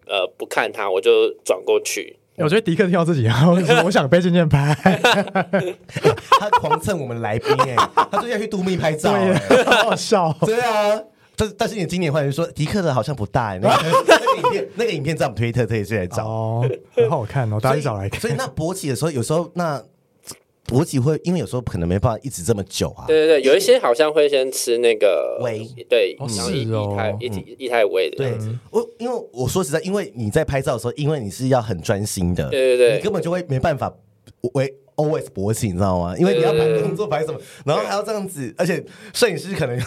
[0.05, 2.17] 呃不看他，我就转过去。
[2.35, 4.75] 我觉得迪克听到自己，然后说我想被健健拍。
[6.41, 7.77] 他狂蹭我们来宾哎，
[8.11, 9.13] 他说要去度蜜拍照，
[9.65, 10.35] 好好笑。
[10.41, 11.01] 对啊。
[11.41, 18.21] 但但是你今年换人说迪克的好像不大，那个 那个影片那个影片在我们推特特意来找哦，很好看哦，大家一找来看。
[18.21, 19.83] 所以那勃起的时候，有时候那
[20.67, 23.05] 勃起会因为有时候可能没办法一直这么久啊。
[23.07, 26.65] 对对对，有一些好像会先吃那个胃，对，然后一一
[26.95, 28.17] 胎一一胎胃的。
[28.17, 28.37] 对，
[28.69, 33.91] 我因为我说实在，因为你在拍照的时候，因为你是要很专心的，对对对，你根本就会没办法
[34.53, 34.71] 喂。
[35.01, 36.15] Always 勃起，你知道吗？
[36.17, 38.83] 因为你要拍动作拍什么，然后还要这样子，而且
[39.13, 39.79] 摄影师可能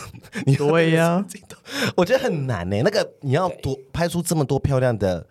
[0.47, 1.25] 你 对呀，
[1.97, 2.81] 我觉得很难呢。
[2.85, 5.27] 那个你要多拍出这么多漂亮的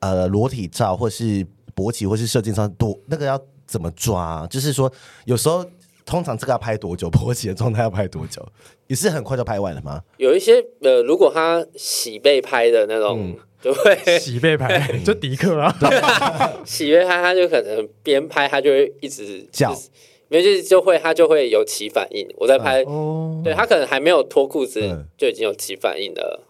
[0.00, 4.46] 呃裸体照，或是勃起，或是射精照，多那个要怎么抓？
[4.48, 4.90] 就是说，
[5.26, 5.64] 有时候
[6.06, 7.10] 通常这个要拍多久？
[7.10, 8.46] 勃起的状态要拍多久？
[8.86, 10.02] 也是很快就拍完了吗？
[10.16, 13.36] 有一些呃，如果他洗被拍的那种。
[13.62, 15.74] 嗯就会洗背拍，就迪克啊，
[16.64, 19.74] 洗背拍他就可能边拍他就会一直叫，
[20.28, 22.26] 没就就会他就会有起反应。
[22.36, 22.84] 我在拍，
[23.42, 24.80] 对他可能还没有脱裤子
[25.16, 26.40] 就已经有起反应了。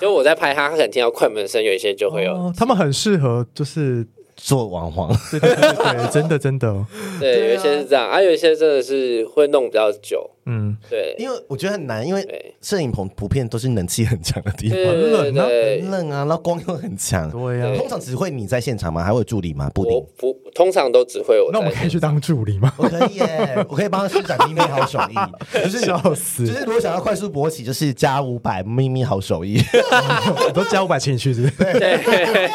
[0.00, 2.52] 就我在拍他，他可能听到快门声，有一些就会有。
[2.56, 4.06] 他们很适合就是。
[4.38, 6.84] 做网黄，对对对对，真的真的，
[7.18, 15.46] 对，有一些是这样，啊有一些真的是会弄比较久，嗯，对，因为我觉得很难，因为摄影棚普遍都是冷气很强的地方，冷啊，
[15.90, 17.76] 冷啊，然后光又很强，对呀。
[17.76, 19.02] 通常只会你在现场吗？
[19.02, 19.70] 还会有助理吗？
[19.74, 19.82] 不
[20.16, 21.50] 不，通常都只会我。
[21.52, 22.72] 那我们可以去当助理吗？
[22.78, 25.14] 我可以耶，我可以帮他施展秘密好手艺，
[25.64, 29.60] 就是笑死，就是如果想要快速勃起，就是加五百秘密好手艺，
[30.54, 31.78] 都加五百请你去，是不是？
[31.78, 32.50] 对，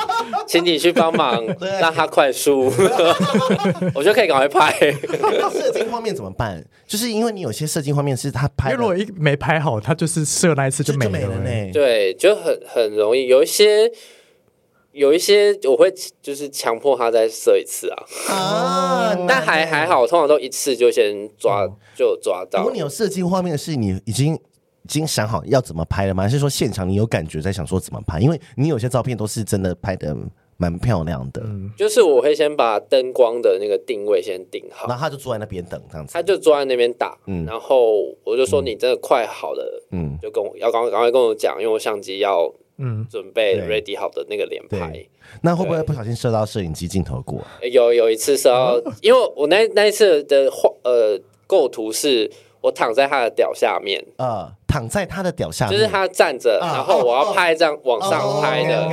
[0.47, 1.41] 请你去帮忙。
[1.79, 2.65] 让他快速，
[3.93, 4.71] 我觉得可以赶快拍。
[5.51, 6.63] 射精画面怎么办？
[6.87, 11.71] 就是因为你有些射精画面是他拍，如果一没拍好，他就是射那一次就没了呢。
[11.73, 13.25] 对，就很很容易。
[13.25, 13.91] 有一些
[14.91, 18.03] 有一些我会就是强迫他再射一次啊。
[18.29, 22.59] 啊， 但还还好，通常都一次就先抓就抓到。
[22.59, 26.21] 如果你有射精画面，的事你已经已经想好要怎么拍了吗？
[26.21, 28.19] 还是说现场你有感觉在想说怎么拍？
[28.19, 30.15] 因为你有些照片都是真的拍的。
[30.61, 31.41] 蛮漂亮的，
[31.75, 43.07] 就是我会先把灯光的那个定位先定好，然后他就坐在那边等这样子，他就坐在那边打，嗯，然后我就说你真的快好了，嗯，就跟我要赶赶快跟我讲，因为我相机要嗯。
[43.09, 45.03] 准备 ready 好的那个连拍，
[45.41, 47.41] 那会不会不小心射到摄影机镜头过？
[47.71, 52.29] 有有一次射到，因为我那那一次的画呃构图是
[52.61, 54.05] 我躺在他的屌下面。
[54.17, 54.53] 啊。
[54.71, 58.87] 躺在他的屌下，就是他站着，然后我要拍一张往上拍的，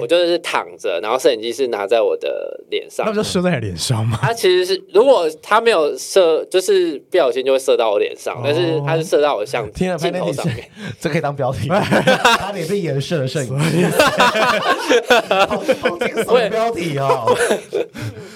[0.00, 4.18] 我就是躺着，然后摄影机是拿在我的脸上，那不就射在脸上吗？
[4.20, 10.68] 他其实是，如果他没有射，就是不小心就会射到我脸上，但是他是射到我相机镜头上面，
[10.98, 13.84] 这可以当标题，他脸被颜射的摄影机，
[15.28, 15.56] 好
[15.96, 17.32] 惊悚标题哦，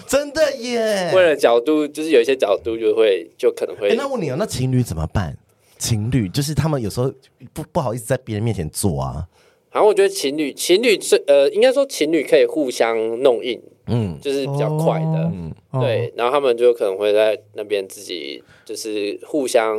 [0.07, 1.11] 真的耶！
[1.13, 3.97] 为了角度，就是有一些角度就会就可能会。
[3.97, 5.37] 那问你哦，那情侣怎么办？
[5.85, 7.13] 情侣就是他们有时候
[7.53, 9.29] 不不好意思在别人面前做啊。
[9.71, 16.11] 然后我觉得情侣情侣是呃，应该说情侣可以互相弄硬，嗯，就是比较快的，嗯，对。
[16.17, 19.77] 然后他们就可能会在那边自己就是互相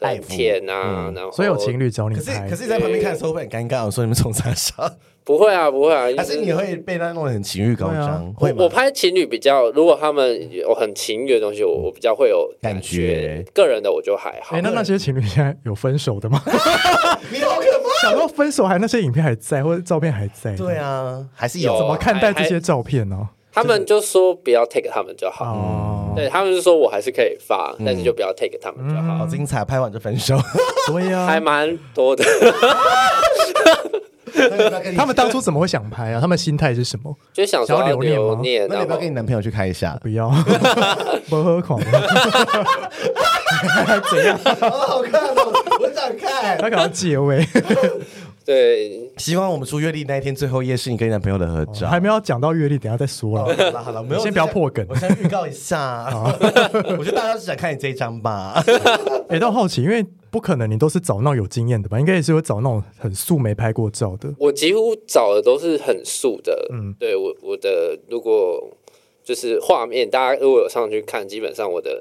[0.00, 4.96] 爱舔啊，然后所以有情侣找你，可是可是你在旁边看的时候会很尴尬，我说你们从啥上？
[5.28, 8.32] 不会啊，不会啊，还是你会被他弄得很情欲高涨？
[8.34, 8.64] 会吗？
[8.64, 13.44] 我拍情侣比较，如果他们有很情欲的东西，我我比较会有感觉。
[13.52, 14.56] 个人的我就还好。
[14.56, 16.42] 哎，那那些情侣现在有分手的吗？
[17.30, 18.08] 你好可怕！
[18.08, 20.56] 想到分手，还那些影片还在，或者照片还在？
[20.56, 21.76] 对啊，还是有。
[21.76, 23.28] 怎么看待这些照片呢？
[23.52, 26.14] 他们就说不要 take 他们就好。
[26.16, 29.18] 对，他们就说我还是可以发，但是就不要 take 他们就好。
[29.18, 30.38] 好精彩，拍完就分手。
[30.86, 32.24] 对呀，还蛮多的。
[34.96, 36.20] 他们当初怎么会想拍啊？
[36.20, 37.14] 他们心态是什么？
[37.32, 38.02] 就想说要留
[38.42, 38.68] 念吗？
[38.68, 39.98] 那你不要跟你男朋友去开一下？
[40.02, 40.28] 不要，
[41.28, 41.80] 不喝狂。
[44.10, 44.38] 怎样？
[44.60, 46.58] 好好看哦，我想看。
[46.58, 47.46] 他可能结尾。
[48.44, 51.86] 对，希望我们出月历那一天最后一页是你跟你男朋友的合照。
[51.86, 53.44] 还没有讲到月历，等下再说了。
[53.44, 56.06] 好了好了，我们先不要破梗，我先预告一下。
[56.98, 58.64] 我觉得大家是想看你这一张吧。
[59.28, 60.04] 哎，都好奇，因为。
[60.30, 61.98] 不可能，你都是找那种有经验的吧？
[61.98, 64.28] 应该也是会找那种很素没拍过照的。
[64.38, 66.68] 我几乎找的都是很素的。
[66.70, 68.62] 嗯，对我我的如果
[69.24, 71.98] 就是画面，大家如果有上去看，基本上我的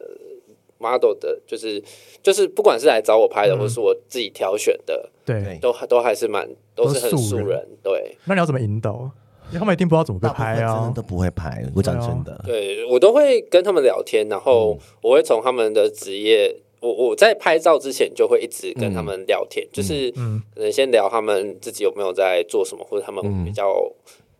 [0.77, 1.81] model 的，就是
[2.21, 7.65] 就是不管是来找我拍的，嗯、或是我自己挑选的，对，都都还是蛮都是很素人。
[7.81, 9.09] 对，那你要怎么引导？
[9.53, 11.63] 他们一定不知道怎么被拍啊，真的都不会拍。
[11.73, 23.91] 我讲真的，对我都会跟他们聊天，然后我会从他们的职业，我我在拍照之前就会一直跟他们聊天，就是可能先聊他们自己有没有在做什么，或者他们比较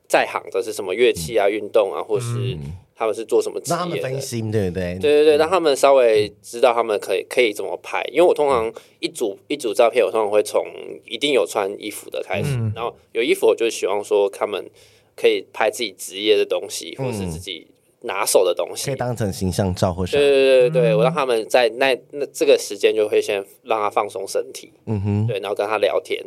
[0.08, 2.58] 在行的是什么乐器啊、运动啊，或是。
[3.00, 3.78] 他们是做什么职业的？
[3.78, 4.98] 让他们分心，对不对？
[5.00, 8.04] 对对对，让他们稍微知道他们可以可以怎么拍。
[8.12, 10.66] 因为我通常一组一组照片，我通常会从
[11.06, 14.68] 一定有穿衣服的开始，嗯、然后有衣服，我就希望说他们
[15.16, 17.68] 可以拍自己职业的东西，或是自己
[18.02, 20.18] 拿手的东西，可以当成形象照或是。
[20.18, 26.24] 对对对对，我让他们在那那这个时间就会先让他放松身体，嗯哼，对，然后跟他聊天，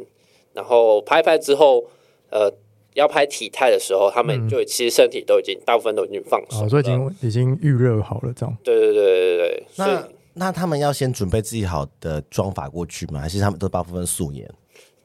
[0.52, 1.84] 然后拍拍之后，
[2.30, 2.52] 呃。
[2.94, 8.54] 要拍体态的时候，他们就其实身体都已经大部分都已经放松，所以已经已经预热好了，这样。
[8.64, 9.64] 对对对对对。
[9.76, 13.20] 那那他们要先准备自己好的妆法过去吗？
[13.20, 14.44] 还是他们都大部分素颜？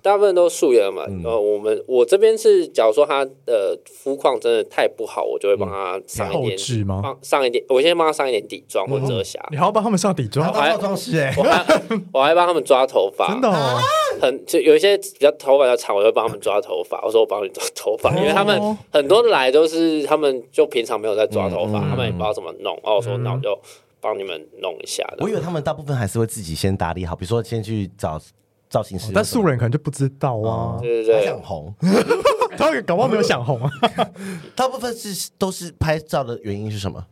[0.06, 9.44] 大部分都素颜嘛，呃，我们我这边是，假如说他的肤况真的太不好，我就会帮他上一点，上上一点，我先帮他上一点底妆或遮瑕。
[9.50, 10.48] 你还要帮他们上底妆？
[10.48, 11.66] 我还妆师哎，我还
[12.14, 13.82] 我还帮他们抓头发，真的哦，
[14.22, 17.04] 很就有一些比较头发比较长，我会帮他们抓头发。
[17.04, 22.76] 我说我帮你抓头发，因为他们很多来都是他们就平常没有在抓头发，他们也不知道怎么弄。
[22.84, 23.60] 然后我说那我就
[24.00, 25.04] 帮你们弄一下。
[25.18, 28.22] 我以为他们大部分还是会自己先打理好，比如说先去找。
[28.70, 30.78] 造型师，但素人可能就不知道啊。
[30.82, 31.74] 对对对，想红，
[32.58, 33.70] 他搞不好没有想红啊。
[34.56, 37.06] 大部分是都是拍照的原因是什么？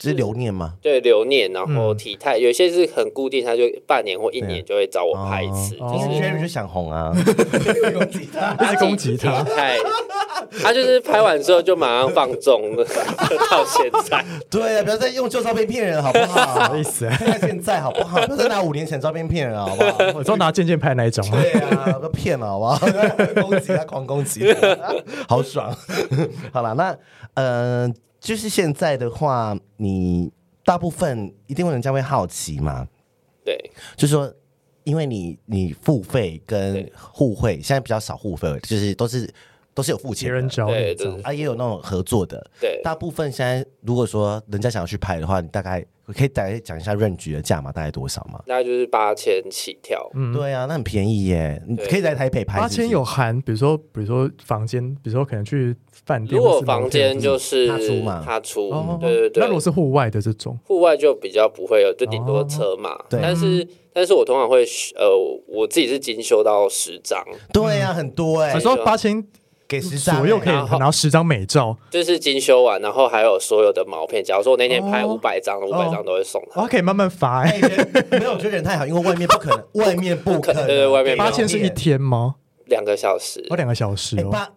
[0.00, 0.74] 是留念吗？
[0.80, 5.74] 对，留念，然后体态，有些是很固定，他就半年或一年就会找我拍一次。
[5.76, 7.12] 就是别人就想红啊，
[7.92, 9.44] 攻击他，一直攻击他。
[10.62, 12.84] 他就是拍完之后就马上放纵了，
[13.50, 14.24] 到现在。
[14.50, 16.54] 对啊，不要再用旧照片骗人，好不好？
[16.54, 18.20] 不好意思，看现在好不好？
[18.26, 19.98] 不要再拿五年前照片骗人，好不好？
[20.14, 21.24] 我都拿渐渐拍那一种。
[21.30, 22.78] 对啊，都骗了，好不好？
[23.42, 24.52] 攻击他，狂攻击，
[25.28, 25.72] 好爽。
[26.52, 26.96] 好了，那
[27.34, 27.94] 嗯。
[28.20, 30.30] 就是现在的话，你
[30.64, 32.86] 大部分一定会人家会好奇嘛？
[33.44, 33.58] 对，
[33.96, 34.32] 就是说，
[34.84, 39.32] 因为你你付费跟互惠，现在比较少互费，就是都是
[39.80, 42.50] 都是有付钱的，别人找你对，对，啊，也有那种合作的。
[42.60, 45.84] 对，大部分现在如果说人家想要去拍的话，你大概。
[46.12, 48.42] 可以大概讲一下 range 的价码大概多少吗？
[48.44, 50.10] 大概就是八千起跳。
[50.12, 51.62] 嗯，对啊，那很便宜耶。
[51.68, 52.58] 你可以在台北拍。
[52.58, 55.72] 八千有含，比如说，比如说房间，比如说可能去
[56.04, 56.36] 饭店。
[56.36, 58.70] 如果房间就是他出嘛，他出。
[59.00, 59.40] 对对对。
[59.40, 62.98] 那如果是户外的这种，户外就比较不会有，就顶多车嘛。
[63.08, 63.20] 对。
[63.22, 64.66] 但是，但是我通常会
[64.96, 65.08] 呃，
[65.46, 67.24] 我自己是精修到十张。
[67.52, 68.52] 对呀，很多哎。
[68.52, 69.24] 你说八千。
[69.70, 74.22] 给十张左右可以拿十张美照，就是精修完，然后还有所有的毛片。
[74.24, 76.60] 假如说我那天拍五百张，五百张都会送他。
[76.60, 77.44] 我可以慢慢发。
[77.44, 80.66] 没有，我觉得人太好，因为外面不可能， 外面不可能。
[80.66, 82.34] 对对，外面八千是一天吗？
[82.66, 83.46] 两个小时。
[83.48, 84.48] 哦，两个小时哦。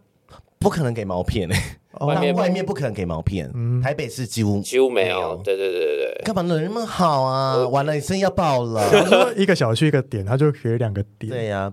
[0.58, 1.60] 不可能给毛片诶，
[2.00, 3.52] 外面外面不可能给毛片。
[3.84, 5.36] 台北市几乎几乎没有。
[5.44, 6.22] 对对对对对。
[6.24, 7.68] 干嘛人那么好啊？
[7.68, 8.82] 完了，你生意要爆了。
[9.38, 11.30] 一个小区一个点，他就给两个点。
[11.32, 11.72] 对呀。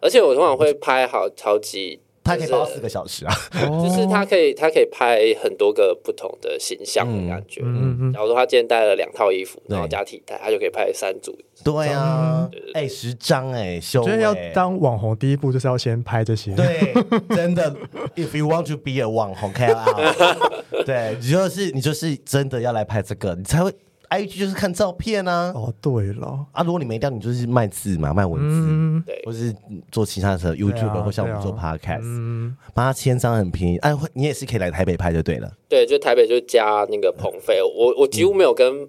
[0.00, 2.00] 而且我通常会拍好超级。
[2.28, 7.62] 他可以包四个小时啊，就是他可以，他可以拍很多个不同的形象的感觉。
[7.64, 8.12] 嗯嗯。
[8.12, 11.36] 假如说他今天带了两套衣服，然后加体态，他就可以拍三组。
[11.64, 14.02] 对啊，哎，十张哎，修。
[14.02, 16.54] 觉得要当网红，第一步就是要先拍这些。
[16.54, 16.94] 对，
[17.34, 17.74] 真的。
[18.14, 23.72] If you want to be a 网红，KOL， 对，你就是你就是真的要来拍这个，你才会。
[24.08, 25.52] I G 就是看照片啊。
[25.54, 29.54] 哦，对了，啊，如果你没掉，你就是卖字嘛，卖文字，对，或是
[29.92, 33.78] 做其他的 YouTube，或像我们做 Podcast，八千张很便宜。
[33.78, 35.52] 哎，你也是可以来台北拍就对了。
[35.68, 38.88] 对，就台北就加那个棚费，我我几乎没有跟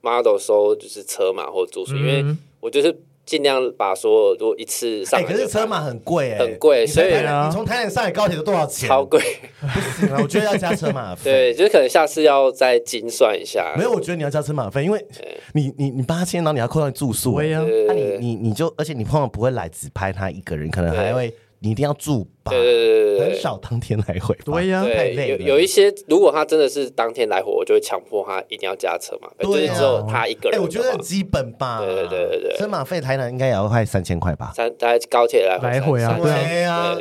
[0.00, 2.24] model 收就是车嘛或住宿，因为
[2.60, 3.02] 我就是。
[3.30, 5.22] 尽量把所有都一次上。
[5.22, 8.88] 可是车马很贵，很贵，所以你从台南上海高铁都多少钱？
[8.88, 9.20] 超贵，
[9.60, 10.18] 不行啊！
[10.20, 11.30] 我觉得要加车马费。
[11.30, 13.72] 对，就是可能下次要再精算一下。
[13.76, 15.06] 没有，我觉得你要加车马费，因为
[15.52, 17.64] 你你你八千，然后你要扣掉住宿，对呀。
[17.86, 21.32] 那你你你就，而且你朋友不会来只拍他一个人，可能还会。
[21.62, 24.34] 你一定要住吧，对对对对，很少当天来回。
[24.44, 25.38] 对呀，太累了。
[25.38, 29.44] 有有一些，如果他真的是当天来回，我就会强迫他一定要加车马费。
[29.44, 30.58] 对，只有他一个人。
[30.58, 31.80] 哎，我觉得很基本吧。
[31.80, 34.52] 对对对对对，车马费台南应该也要快三千块吧？
[34.56, 36.96] 三，大概高铁来来回啊，对啊，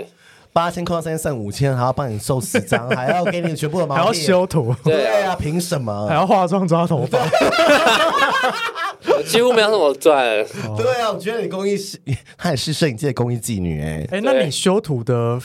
[0.52, 4.76] 八千扣到三千剩五千，还要帮你收十张， 还要给你全部的毛片，还要修图。
[4.84, 6.08] 对啊，凭什么？
[6.08, 7.20] 还要化妆、抓头发。
[9.26, 10.26] 几乎没有什么赚。
[10.78, 12.00] 对啊，我觉得你公益是，
[12.38, 14.08] 她也是摄影界的工艺妓女哎。
[14.12, 15.40] 哎，那你修图的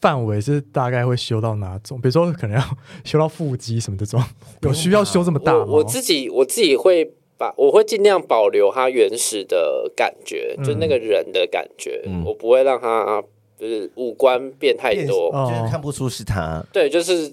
[0.00, 2.00] 范围是大概会修到哪种？
[2.00, 2.64] 比如说，可能要
[3.04, 4.22] 修到腹肌什么这种，
[4.62, 5.64] 有需要修这么大吗？
[5.66, 13.22] 我自己我自己会把，我会尽量保留它原始的感觉，就那个人的感觉，我不会让它
[13.62, 16.60] 就是五官变太多，就是看不出是他。
[16.72, 17.32] 对，就是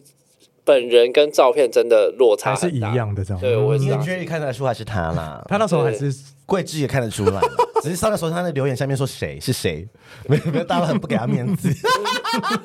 [0.64, 3.42] 本人跟照片真的落差是一样的，这样。
[3.42, 5.44] 对，我应该绝对看得出来是他啦。
[5.50, 6.14] 他那时候还是
[6.46, 7.42] 桂枝也看得出来，
[7.82, 9.88] 只是上的时候他的留言下面说谁是谁，
[10.28, 11.68] 没有没有，大家很不给他面子，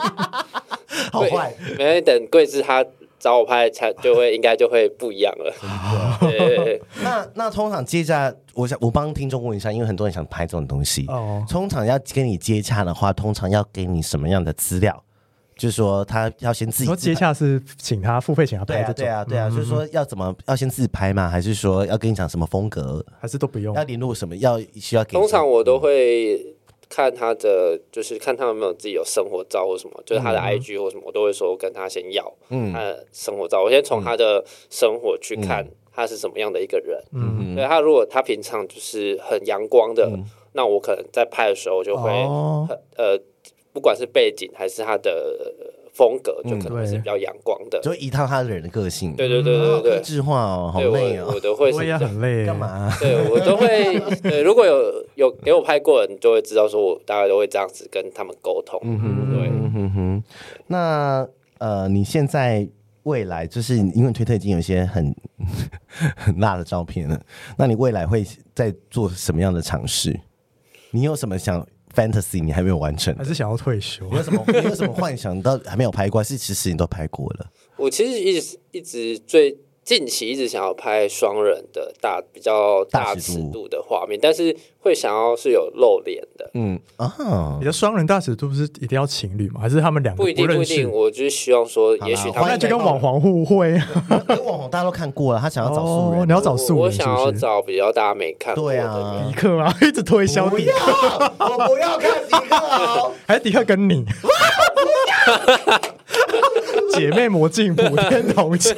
[1.10, 1.54] 好坏。
[1.78, 2.84] 没等桂枝他。
[3.24, 5.50] 找我拍才就会应该就会不一样了。
[6.20, 11.06] 对，那那通常接洽，我想我帮听众问一下，因为很多人想拍这种东西。
[11.08, 11.42] 哦。
[11.48, 15.02] 通常要跟你接洽的话，通常要给你什么样的资料？
[15.56, 16.84] 就是说他要先自己。
[16.84, 18.94] 说接洽是请他付费请他拍这种。
[18.96, 21.26] 对啊对啊对啊，就是说要怎么要先自拍吗？
[21.30, 23.02] 还是说要跟你讲什么风格？
[23.18, 23.74] 还是都不用？
[23.74, 24.36] 要联络什么？
[24.36, 25.16] 要需要给？
[25.16, 26.53] 通常我都会。
[26.94, 40.08] 看他的，就是看他有没有自己有生活照或什么，就是他的 IG 或什么，我都会说跟他先要，嗯，他的生活照，我先从他的生活去看他是什么样的一个人，嗯，对他如果他平常就是很阳光的，
[40.52, 42.10] 那我可能在拍的时候就会
[42.68, 43.18] 很，呃，
[43.72, 45.73] 不管是背景还是他的。
[45.94, 49.14] 风格就可能是比较阳光的，就一套他的人的个性。
[49.14, 52.92] 对对对对对，客制化哦，好累哦，我都会我也很累，干嘛？
[53.00, 58.78] 对我都会， 对，如果有有给我拍过的，你就会知道说我大概都会这样子跟他们沟通。
[58.82, 60.22] 嗯哼，对，嗯哼哼。
[60.66, 61.26] 那
[61.58, 62.68] 呃，你现在
[63.04, 65.14] 未来就是因为推特已经有一些很
[66.16, 67.20] 很辣的照片了，
[67.56, 68.24] 那你未来会
[68.54, 70.18] 在做什么样的尝试？
[70.90, 71.64] 你有什么想
[71.94, 74.08] ？Fantasy 你还没有完成，还是想要退休？
[74.10, 74.44] 你有什么？
[74.48, 76.22] 你有什么幻想到还没有拍过？
[76.24, 77.50] 是其实你都拍过了。
[77.76, 79.56] 我其实一直一直最。
[79.84, 86.50] 近期一直想要拍双人的大比较大尺度的画面，但是会想要是有露脸的。
[86.54, 89.60] 嗯啊，你的双人大尺度不是一定要情侣吗？
[89.60, 90.46] 还是他们两个不，不一定？
[90.46, 93.74] 不一定，我就是希望说，也许他们就跟网红互惠。
[94.08, 98.78] 啊网红大家都看过了，他想要找素人，哦、你要找素人我，我想要找比较大家没看过的。
[98.78, 104.04] 对啊，迪克啊， 一直推销迪克，我不要看迪克， 还是迪克跟你。
[106.92, 108.72] 姐妹魔镜普天同庆，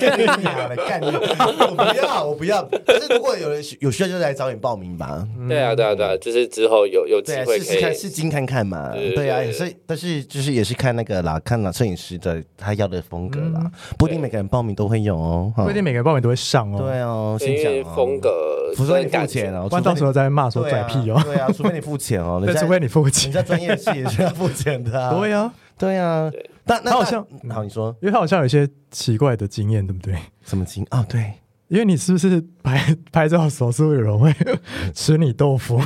[1.01, 1.17] 干你！
[1.17, 2.69] 我不要，我不要。
[2.85, 5.27] 但是如果有人有需要，就来找你报名吧。
[5.49, 8.93] 对啊，对啊，对啊，就是之后有有机会试试看，试镜看看嘛。
[9.15, 16.79] 对啊，也是但是就是也是看那个啦，看了摄影师的他要的风格啦，不一定每个人报名都会有哦，不一定每个人报名都会上哦。
[16.79, 21.21] 对哦，因为风格，除非你付钱哦，不然到时候再骂说拽屁哦。
[21.25, 24.91] 对啊，除非你付钱哦， 除非你付钱，人家专业戏也是要付钱的。
[25.19, 26.31] 对啊，对呀。
[26.67, 30.14] 但他好像，好你说，因为他好像有一些奇怪的经验，对不对？
[30.45, 30.99] 什么经啊？
[31.01, 31.33] 哦，对，
[31.69, 34.35] 因为你是不是拍拍照的时候是不是有人会
[34.93, 35.81] 吃你豆腐？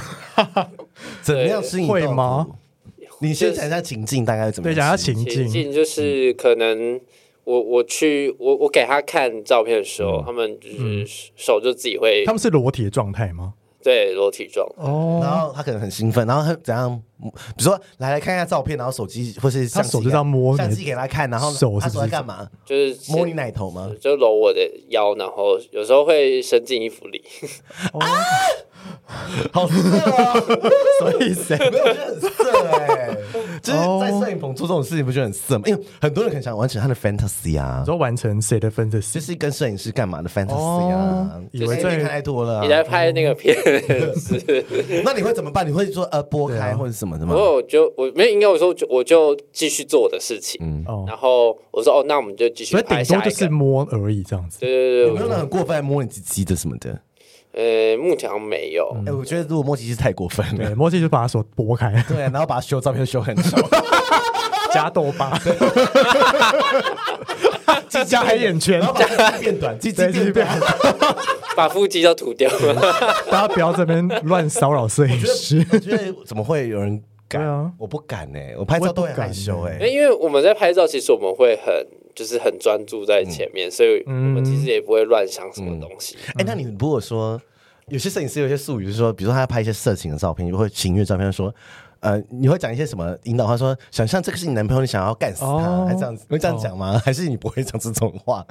[1.20, 1.92] 怎么样吃你豆腐？
[1.92, 2.46] 会吗？
[3.20, 4.68] 你先讲一下情境，大概怎么？
[4.68, 5.26] 对，讲一下情境。
[5.26, 6.98] 情境就是可能
[7.44, 11.06] 我我去我我给他看照片的时候，他们就是
[11.36, 13.52] 手就自己会，他们是裸体的状态吗？
[13.82, 17.02] 对，裸体状哦，然后他可能很兴奋，然后他怎样？
[17.20, 22.48] 比如说来来看一下照片，然后手机或是他手就这样摸相机给他看，然后手他手在干嘛？
[22.64, 23.90] 就是摸你奶头吗？
[24.00, 27.22] 就搂我的腰，然后有时候会伸进衣服里。
[29.52, 30.32] 好色啊！
[31.00, 31.54] 什么意思？
[31.70, 32.30] 没有，我觉得很色
[32.78, 33.10] 哎。
[33.60, 35.64] 就是在摄影棚做这种事情，不觉得很色吗？
[35.66, 37.80] 因为很多人很想完成他的 fantasy 啊。
[37.80, 39.12] 你说完成谁的 fantasy？
[39.12, 41.38] 就是跟摄影师干嘛的 fantasy 啊？
[41.52, 42.62] 以为这太多了。
[42.62, 43.54] 你在拍那个片，
[45.04, 45.66] 那你会怎么办？
[45.66, 47.34] 你会说呃拨开或者什么的吗？
[47.34, 50.60] 我就我没有，应该我说就我就继续做我的事情。
[50.62, 53.30] 嗯，然后我说哦，那我们就继续拍下一个。
[53.30, 54.60] 就是摸而已，这样子。
[54.60, 57.00] 对对对，有没有那很过分摸你鸡鸡的什么的？
[57.52, 58.94] 呃，目前没有。
[59.06, 63.56] 哎，我觉得如果摸鸡鸡太过分了，摸鸡鸡就把他手拨开， 对，然后把他修照片修很丑，
[64.72, 65.36] 加痘疤，
[68.06, 70.46] 加黑眼圈，然后把变短，鸡鸡变短，
[71.60, 72.74] 把腹肌都涂掉了。
[73.30, 75.66] 大家不要这边乱骚扰摄影师。
[75.72, 77.70] 我觉得怎么会有人敢啊？
[77.78, 79.86] 我不敢哎，我拍照都很害羞哎。
[79.86, 81.72] 因为我们在拍照，其实我们会很。
[82.12, 86.16] 就是很专注在前面，嗯、所以我们其实也不会乱想什么东西。
[86.30, 87.40] 哎、嗯欸，那你如果说
[87.86, 91.54] 有些摄影师有些术语，就是说，比如说他要拍一些色情的照片，就会情欲照片，说，
[92.00, 93.46] 呃，你会讲一些什么引导？
[93.46, 96.96] 他说，想象这个是你男朋友，你想要干死他，哦、还这样子，会这样讲吗？
[96.96, 98.44] 哦、还是你不会讲这种话？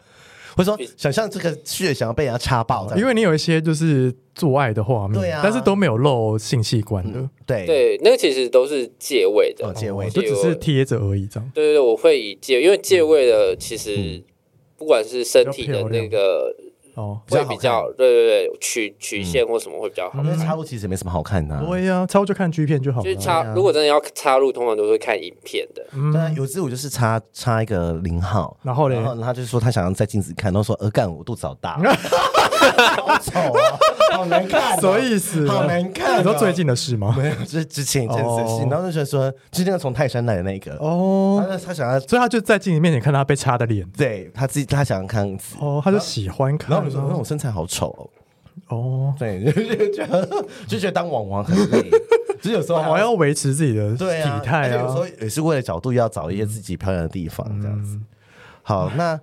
[0.55, 7.65] 或者说，想象这个血想要被人家插爆，因为你有一些就是做爱的画面，对啊，但是都没有露性器官的，对。
[7.65, 10.09] 对，那个其实都是借位的，借位。
[10.09, 11.51] 就只是贴着而已，这样。
[11.53, 14.23] 对对对，我会以借，因为借位的其实
[14.77, 16.55] 不管是身体的那个。
[16.99, 20.21] 哦，会比较对对对，曲曲线或什么会比较好。
[20.21, 21.57] 因为插入其实没什么好看的。
[21.65, 23.03] 对呀，插入就看 G 片就好了。
[23.03, 25.83] 就是插，如果真的要插入，通常都会看影片的。
[26.11, 33.61] 对，有支我就是插插一个零号，然后呢，然后他就是说他想要在镜子看，然后说呃干我肚子好大， 好丑啊，
[34.13, 35.47] 好难看，什么意思？
[35.47, 36.19] 好难看。
[36.19, 37.15] 你说最近的事吗？
[37.17, 38.69] 没有，就是之前一件事情。
[38.69, 45.25] 然后就觉得说，就是那个从泰山来的那个哦，他他想要，所以他就在镜子面前看他被插的脸，对他自己他想要看
[45.59, 46.69] 哦，他就喜欢看。
[46.89, 48.09] 说那种身材好丑
[48.67, 51.89] 哦，哦对，就觉得就觉得当网王很累，
[52.41, 57.99] 只有时候还要维持自己的体态啊，有时候也是为了角度要找一些自己漂亮的地方这样子。
[58.61, 59.19] 好，那。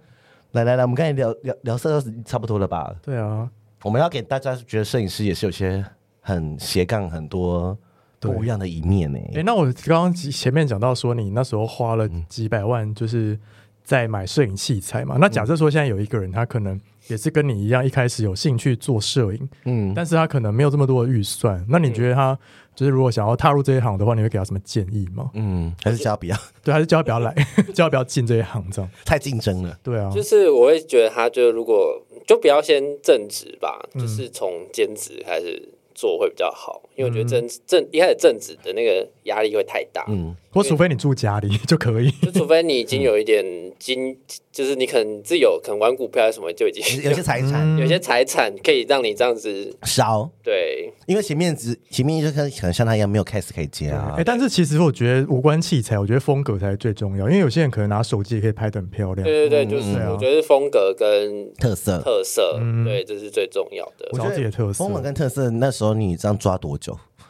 [0.52, 2.90] 来来来，我们刚才聊聊聊色都差不多了吧？
[3.02, 3.46] 对啊，
[3.82, 5.84] 我们要给大家觉得摄影师也是有些
[6.22, 7.76] 很斜杠很多
[8.18, 9.18] 不一样的一面呢。
[9.34, 13.38] 哎，那我刚刚前面讲到说，你那时候花了几百万，就是
[13.84, 15.16] 在买摄影器材嘛。
[15.18, 21.64] 嗯、那假设说现在有一个人，他可能也是跟你一样，一开始有兴趣做摄影，嗯，但是他可能没有这么多的预算。
[21.68, 22.38] 那你觉得他？
[22.74, 25.30] 就是如果想要踏入这一行的话，你会给他什么建议吗？
[25.32, 26.36] 嗯，还是叫他不要？
[26.62, 27.34] 对，还是叫他不要来，
[27.72, 29.74] 叫他不要进这一行，这样太竞争了。
[29.82, 35.70] 对啊，就是我会觉得他就如果就不要先正职吧，嗯、就是从兼职开始。
[35.98, 40.04] 做会比较好，因为我觉得正正一开始正职的那个压力会太大。
[40.08, 43.44] 嗯，或除非你住家里 就可以，就除非你已经有一点
[43.78, 44.16] 金，
[44.50, 50.28] 就是你可能自有可能玩股票还是什么，就已经有些财产，有些财产可以让你这样子烧。
[50.42, 54.14] 对，因为前面只前面就可能像他一样没有 case 可以接啊。
[54.18, 59.24] 哎，但是其实我觉得无关器材，我觉得风格才是最重要，因为有些人可能拿手机也可以拍的很漂亮。
[59.24, 64.08] 对对对，就是我觉得风格跟特色特色，对，这是最重要的。
[64.12, 66.56] 我觉得特色，风格跟特色，那时候你这样抓。
[66.56, 66.85] 多久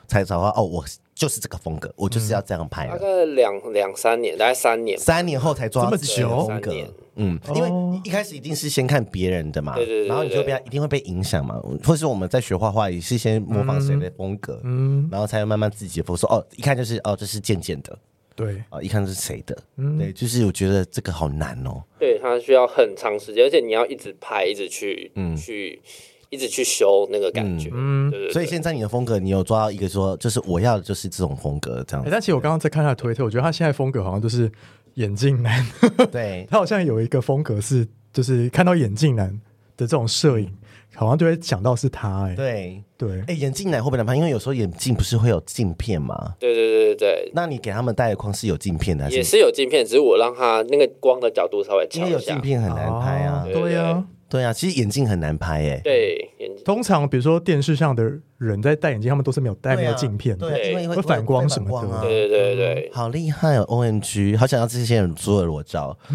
[0.07, 0.49] 才找到？
[0.57, 0.85] 哦，我
[1.15, 2.87] 就是这个风格，我就是要这样拍。
[2.89, 6.73] 大概两两三年，大概三年，三年后才抓这么久风格。
[7.19, 11.59] 嗯，因为一开始一定是先看别人的嘛，对对对，然后你就被一定会被影响嘛。
[11.83, 16.27] 或是我们在学画画，也是先模仿谁的风格，嗯，然后才慢慢自己的风格。
[16.29, 17.99] 哦，一看就是哦，这是渐渐的，
[18.35, 19.57] 对，哦，一看是谁的，
[19.99, 21.83] 对，就是我觉得这个好难哦。
[21.99, 25.81] 对，它需要很长时间，而且你要一直拍，一直去，嗯，去。
[26.31, 32.11] 一直去修那个感觉，嗯，对对对，所以现在你的风格，你有抓到一个说，就是我要的就是这种风格这样子。
[32.11, 34.51] 但其实我刚刚在看他的推特，我觉得他现在风格好像就是
[34.95, 35.65] 眼镜男，
[36.11, 39.29] 对， 他好像有一个风格是，就是看到眼镜男
[39.77, 40.53] 的这种摄影，
[40.95, 42.83] 好像就会想到是他，哎，对。
[42.99, 44.17] 对，哎，眼镜男会不会难拍？
[44.17, 46.35] 因为有时候眼镜不是会有镜片吗？
[46.41, 46.97] 对对对对。
[46.97, 54.03] 对，那你给他们戴的框是有镜片的，也是有镜片，只是我让他那个光的角度稍微调一下，因为有镜片很难拍啊，对呀。
[54.29, 55.81] 对啊，其实眼镜很难拍诶。
[55.85, 58.03] 对，眼镜通常比如说电视上的
[58.39, 62.01] 人在戴眼镜，他们都是没有戴那个镜片的，对，因为会反光什么的。
[62.03, 65.97] 对对对，好厉害哦！OMG，好想要这些人做裸照，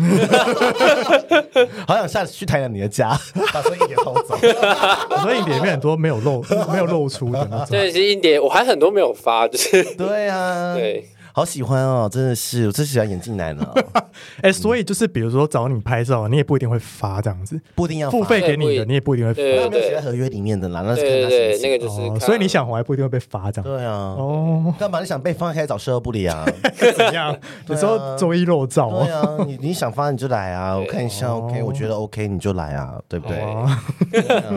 [1.88, 3.10] 好想下次去台南你的家，
[3.54, 4.38] 把所有硬碟偷走。
[5.22, 7.68] 所以里面很多没有露、没有露出的那种。
[7.70, 11.06] 对，其实硬碟我还很多没有发，就是对啊，对。
[11.34, 13.74] 好喜欢哦，真的是，我最喜欢眼镜男了。
[14.42, 19.42] 哎，所以就是比如说找你拍照，你也不一定会发这样子，不一定要付费给你的，你也不一定会发。
[19.42, 21.62] 没有写在合约里面的啦，那是看他心情。
[21.62, 23.72] 那个就是，所以你想红还不一定会被发这样。
[23.72, 26.46] 对啊，哦，干嘛你想被发开始找售后部里啊？
[26.98, 27.36] 怎样？
[27.68, 28.90] 有时候周一漏照。
[28.90, 33.40] 对啊，你你想发你就来啊，我看一下 OK，我觉得 OK 你就来啊，对不对？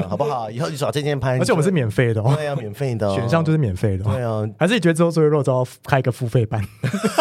[0.09, 0.51] 好不好？
[0.51, 4.05] 以后你找这件拍，而且我们是免费的哦，对啊，免费的，选项就是免费的。
[4.05, 6.64] 对啊，还是你觉得之后周一漏照开一个付费版？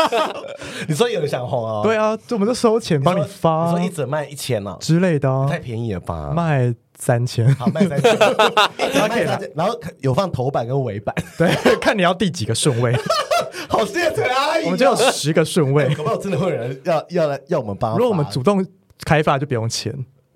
[0.87, 1.81] 你说有人想红啊？
[1.83, 6.31] 对啊，就我们就收钱帮你发，说一折卖一千了之类的，太便宜了吧？
[6.35, 8.17] 卖三千，好卖三千，
[9.55, 11.49] 然后有放头版跟尾版，对，
[11.81, 12.95] 看你要第几个顺位，
[13.67, 17.93] 好谢谢阿姨，我们就有十个顺位，可不可真的会有人要要来要我们帮？
[17.97, 18.65] 如果我们主动
[19.05, 19.93] 开发就不用钱。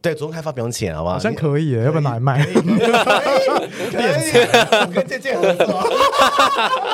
[0.08, 1.16] 对，主动开发不用钱，好不好？
[1.16, 2.42] 好像可以，要不要拿来卖？
[2.42, 2.54] 可以，
[4.72, 5.66] 我跟健健合作。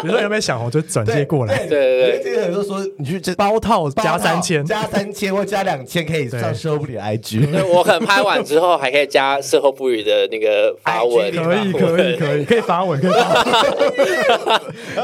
[0.01, 1.55] 比如说有没有想红，就转接过来。
[1.67, 7.63] 对对对，健健合作说，你去这包套加三千，加三千或加两千可以上售后部里的 IG。
[7.67, 14.61] 我可能拍完之后还可以加售后部里的那个发文，可以可以可以可以发文，可以发文，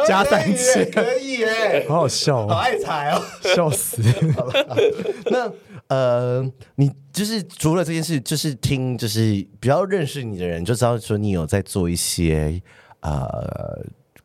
[0.07, 4.01] 加三千可以耶，好好笑，好爱财哦，笑死。
[5.26, 5.51] 那。
[5.90, 6.42] 呃，
[6.76, 9.22] 你就是除了这件事，就是听，就是
[9.60, 12.62] 比较认识你的人就知道说你有在做一些
[13.02, 13.84] 呃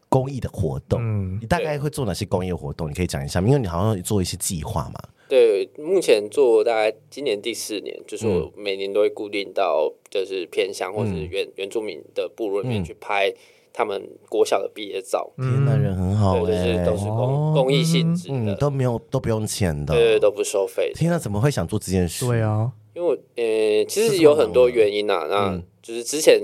[0.08, 1.00] 公益的活动。
[1.02, 2.88] 嗯，你大概会做哪些公益活动？
[2.88, 5.00] 你可以讲一下，因为你好像做一些计划嘛。
[5.26, 13.34] 对，目前做大概今年第四年，就是我每年都会固定到就是偏乡或者是原、嗯、原住民的部落里面去拍。
[13.76, 20.92] 他们国小的毕业照，天哪，人很好，就是都是公公益性质的，都没有都不用钱的，对，都不收费。
[20.94, 22.24] 天哪，怎么会想做这件事？
[22.24, 25.26] 对啊，因为呃，其实有很多原因呐。
[25.28, 26.40] 那就是之前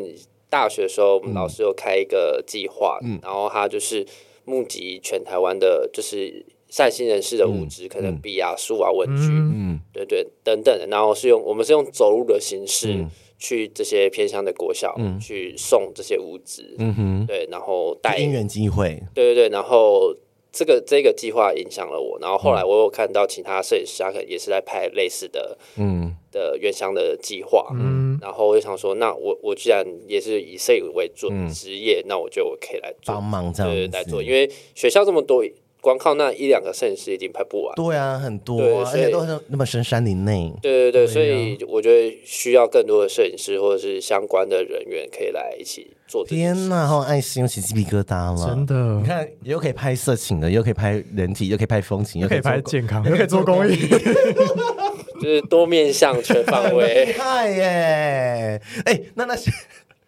[0.48, 4.04] 大学的时候，我们老师有开一个计划，然后他就是
[4.44, 10.84] 募集全台湾的，就是善心人士的物资，可能笔啊、书啊、文具，嗯，对对，等等的。
[10.88, 13.06] 然后是用我们是用走路的形式。
[13.40, 20.14] 去这些偏乡的国小，嗯，去送这些物资，嗯哼，对，然后带因缘机会，对对对，然后
[20.52, 35.42] 这个这个计划影响了我，然后后来我有看到其他摄影师，他可能也是在拍类似的，嗯，的原乡的计划，嗯，然后我就想说，那我我既然也是以摄影为主职业，那我就我可以来帮忙这样来做，因为学校这么多。
[35.80, 37.74] 光靠那一两个摄影师已经拍不完。
[37.74, 40.52] 对啊，很多，而且都是那么深山林内。
[40.60, 46.24] 对对对，所以我觉得需要更多的摄影师或者是相关的人员可以来一起做。
[46.24, 48.46] 天哪，好爱心，起鸡皮疙瘩了。
[48.46, 53.76] 真的，你看，又可以拍色情的，又可以拍人体，又可以拍风景，又可以拍健康，又可以做公益，
[55.20, 57.06] 就是多面向、全范围。
[57.06, 58.62] 厉害耶！
[58.84, 59.50] 哎，那那些。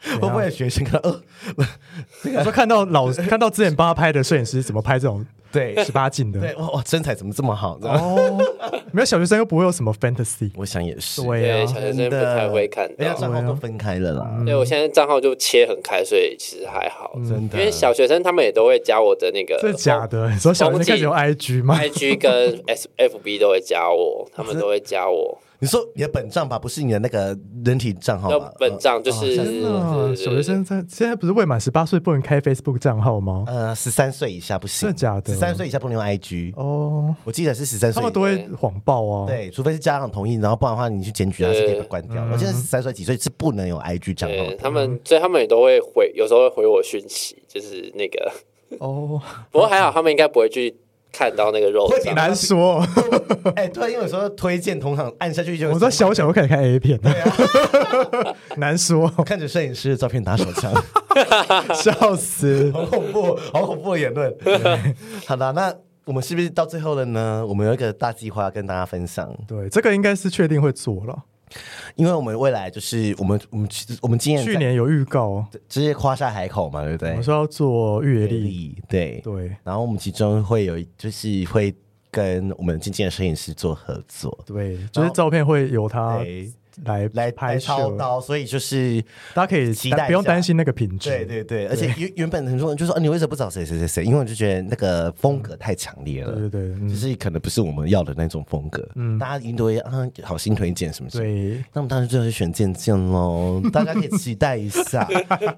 [0.02, 1.20] 会不会学生看到？
[2.38, 6.40] 我说看到老看到之前帮他拍的摄影师怎么拍这种对十八禁的？
[6.40, 7.78] 对哇哇，身材怎么这么好？
[7.82, 8.38] 哦，
[8.92, 11.22] 没有小学生又不会有什么 fantasy，我想也是。
[11.22, 12.88] 对，小学生不太会看。
[12.96, 14.42] 人家账号都分开了啦。
[14.46, 17.12] 对，我现在账号就切很开，所以其实还好。
[17.16, 19.58] 真的，因为小学生他们也都会加我的那个。
[19.60, 20.30] 真的假的？
[20.30, 25.38] 你说小学生开始用 IG 吗？IG 跟 SFB 都会加我，他们都会加我。
[25.62, 28.52] 你说你的本账吧，不是你的那个人体账号吧？
[28.58, 29.36] 本账就是
[30.16, 33.44] 小学生在现在不是未满十八岁不能开 Facebook 账号吗？
[33.46, 35.32] 呃，十三岁以下不行，真的假的？
[35.32, 37.14] 十三岁以下不能用 IG 哦。
[37.22, 39.28] 我记得是十三岁，他们都会谎报啊。
[39.28, 42.26] 对，除非是家长同意，然后不然的话，你去检举他是可以被关掉。
[42.32, 44.52] 我记得十三岁几岁是不能有 IG 账号。
[44.58, 48.32] 他们所以他们也都会回，有时候会回我讯息，就是那个
[48.80, 49.22] 哦。
[49.52, 50.74] 不过还好，他们应该不会去。
[51.12, 52.84] 看到那个肉，会难说。
[53.54, 59.08] 哎，对，因为有时候推荐通常按下去就，我说小小我开始看 A 片，对啊， 难说。
[59.24, 60.72] 看着摄影师的照片打手枪，
[61.76, 64.34] 笑死，好恐怖，好恐怖的言论。
[65.26, 65.74] 好的，那
[66.06, 67.44] 我们是不是到最后了呢？
[67.46, 69.30] 我们有一个大计划要跟大家分享。
[69.46, 71.16] 对，这个应该是确定会做了。
[71.96, 73.68] 因为我们未来就是我们我们
[74.00, 77.10] 我们今年去年有预告，直接夸下海口嘛，对不对？
[77.10, 79.54] 我们说要做阅历，对对。
[79.62, 81.74] 然后我们其中会有就是会
[82.10, 86.20] 跟我们经纪的摄影师做合作，对，就是照片会由他。
[86.84, 87.72] 来来拍摄，
[88.20, 89.02] 所以就是
[89.34, 91.10] 大家可以期待，不用担心那个品质。
[91.10, 94.04] 对对对，而且原原本很多人就说，你为什么不找谁谁谁谁？
[94.04, 98.86] 因为我就觉得那个风格太强烈了，对对对，就是可能不是我们要的那种风格。
[98.94, 99.92] 嗯，大家一定都会啊，
[100.22, 101.24] 好心推荐什么什么。
[101.24, 105.08] 对，那么当然最后是选健健喽，大家可以期待一下。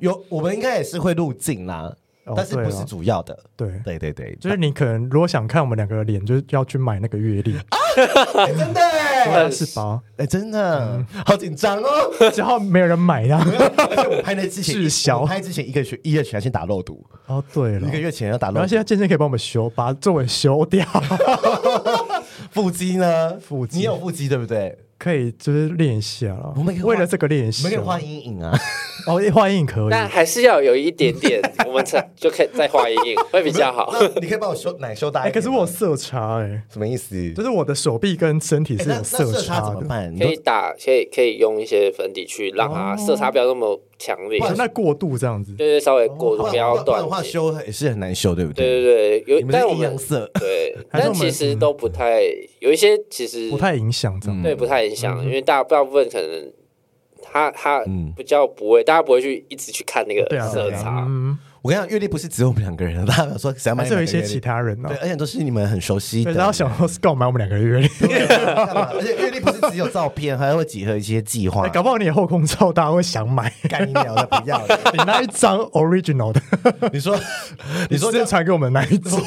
[0.01, 1.95] 有我们应该也是会入镜啦。
[2.35, 7.77] 但是不是主要的，对对对对，就是你可能如果想看我们两个的脸，就是要去买那个月历啊，
[8.47, 8.81] 真的，
[9.51, 10.01] 是包？
[10.17, 13.45] 哎，真的，好紧张哦， 之后没有人买呀。
[14.23, 20.87] 拍那之前滞销，拍之前一个月一月前先打肉毒哦，对了，一个月前要打肉毒，然后现在健健可以帮我们修，把皱纹修掉。
[22.51, 23.37] 腹肌呢？
[23.41, 24.77] 腹肌，你有腹肌对不对？
[24.99, 28.53] 可以就是练一下了，我们为了这个练习，我们可以画阴影啊。
[29.07, 33.93] 哦，画阴影可以，但还是要有一点点，我们才就可以再画阴影，会比较好。
[34.21, 35.35] 你可以帮我修奶修大一点。
[35.35, 37.33] 可是我有色差哎，什么意思？
[37.35, 40.17] 就是我的手臂跟身体是有色差的，怎么办？
[40.17, 44.41] 可以打，可以可以用一些粉底去让它色差不要那么强烈。
[44.57, 47.03] 那过度这样子，对对，稍微过度不要断。
[47.03, 48.67] 的话修也是很难修，对不对？
[48.67, 52.23] 对对对，有但我们色对， 但其实都不太
[52.61, 56.53] 有一些其实不太影响这样，对，不太影响，因为大大部分可能。
[57.27, 57.83] 他他
[58.15, 61.05] 比较不会，大家不会去一直去看那个色差。
[61.65, 64.89] 我跟你讲，阅历不是只有我们两个人，大家说想买，还有一些其他人呢。
[64.91, 66.31] 对，而且都是你们很熟悉的。
[66.33, 71.67] 然后想说是购买我们两个人阅历，而且阅历不是只有照片，还会结合一些计划。
[71.73, 73.51] 搞不好你后空照，大家会想买。
[73.67, 74.61] 干你娘的，不要！
[74.93, 76.43] 你那一张 original 的，
[76.93, 77.19] 你说
[77.89, 79.19] 你说先传给我们那一张。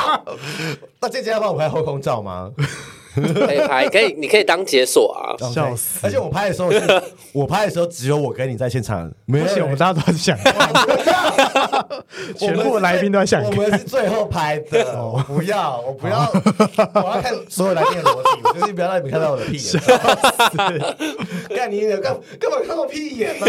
[1.00, 2.50] 那这件要帮我拍后空照吗？
[3.46, 5.36] 可以拍，可以，你可以当解锁啊！
[5.52, 6.00] 笑死！
[6.02, 6.70] 而且我拍的时候，
[7.32, 10.36] 我拍的时候只有我跟你在现场，没有我们大家都在想，
[12.38, 14.84] 全部来宾都在想，我们是最后拍的。
[15.28, 16.30] 不要，我不要，
[16.94, 19.82] 我要看所有来宾的裸体，就是不要让你们看到我的屁眼。
[21.54, 22.02] 干你干
[22.40, 23.46] 干嘛看我屁眼呢？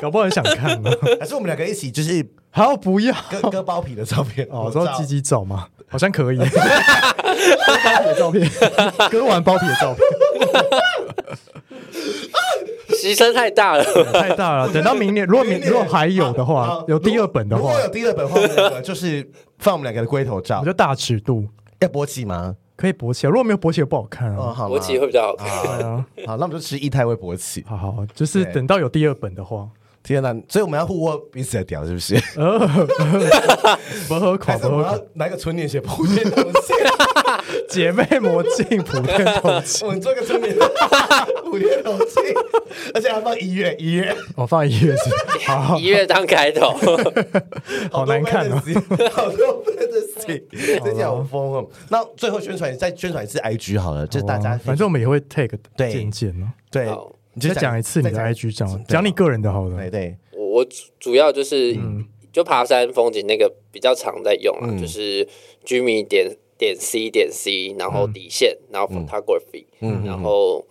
[0.00, 0.90] 搞不好很想看呢。
[1.18, 4.46] 还是我们两个一起，就是还要不要割割包皮的照片？
[4.50, 5.68] 哦，说鸡鸡照吗？
[5.88, 6.38] 好像可以。
[6.38, 8.50] 包皮的照片，
[9.10, 10.04] 割完包皮的照片，
[12.90, 14.72] 牺牲太大了，太大了。
[14.72, 21.46] 等到明年，如果明如果还有的话，有第二本的话，如果有第二本的话， 就是放我们两个的龟头照，我觉得大尺度
[21.80, 22.56] 要勃起吗？
[22.76, 24.54] 可以勃起，如果没有勃起，不好看啊。
[24.56, 25.48] 勃起会比较好看。
[26.26, 27.64] 好，那我们就吃液态会勃起。
[27.66, 29.68] 好好，就是等到有第二本的话。
[30.08, 30.34] 天哪！
[30.48, 32.14] 所以我们要互握彼此的屌，是不是？
[34.08, 34.98] 不喝垮，不喝垮。
[35.12, 36.76] 拿个春联写普天同庆，
[37.68, 39.86] 姐妹魔镜普天同庆。
[39.86, 40.56] 我们做个春联，
[41.44, 42.22] 普天同庆，
[42.94, 46.74] 而且还放一月一月，我放一月是好，一月当开头，
[47.92, 48.62] 好难看哦，
[49.12, 50.42] 好多 fantasy，
[50.82, 51.68] 真的好疯哦。
[51.90, 56.88] 那最后宣传再宣传一次 IG 好了，就是大家反正我们也会 take 渐渐哦，对。
[57.40, 59.76] 你再讲一次你的 IG，讲讲你个人的好了。
[59.76, 60.66] 对对，我
[60.98, 61.76] 主要就是
[62.32, 65.26] 就爬山风景那个比较常在用啊，就是
[65.64, 69.64] Jimmy 点点 C 点 C，然后底线，然后 Photography，
[70.04, 70.66] 然后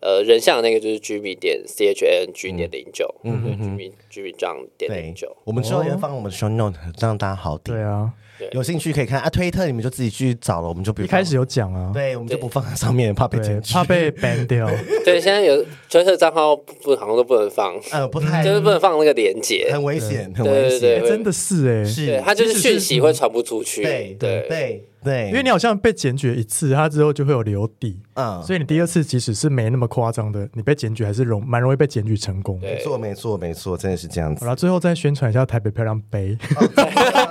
[0.00, 5.36] 呃人像那个就是 Jimmy 点 C H N G 点零九，嗯嗯 Jimmy Jimmy 这样点零九。
[5.44, 7.76] 我们之后也放我们的 show note，让大家好点。
[7.76, 8.12] 对啊。
[8.52, 13.38] 有兴趣可以看啊，推特你们就自己去找了，我们就不一开始有讲啊，对，我们就不放在上面，怕被
[13.70, 14.68] 怕被 ban 掉。
[15.04, 24.88] 对，现在有推特账号不好像都不能放，呃，不太就是不能放那个链接，很危险，很危险，真的是哎，是，它就是讯息会传不出去，对对对。
[25.04, 32.56] 对，因为你好像被检举一次，它之后就会有留底，嗯，所以你第二次即使是没那么夸张的，你被检举还是容蛮容易被检举成功。
[32.60, 34.44] 没错，没错，没错，真的是这样子。
[34.44, 36.38] 好了，最后再宣传一下台北漂亮杯，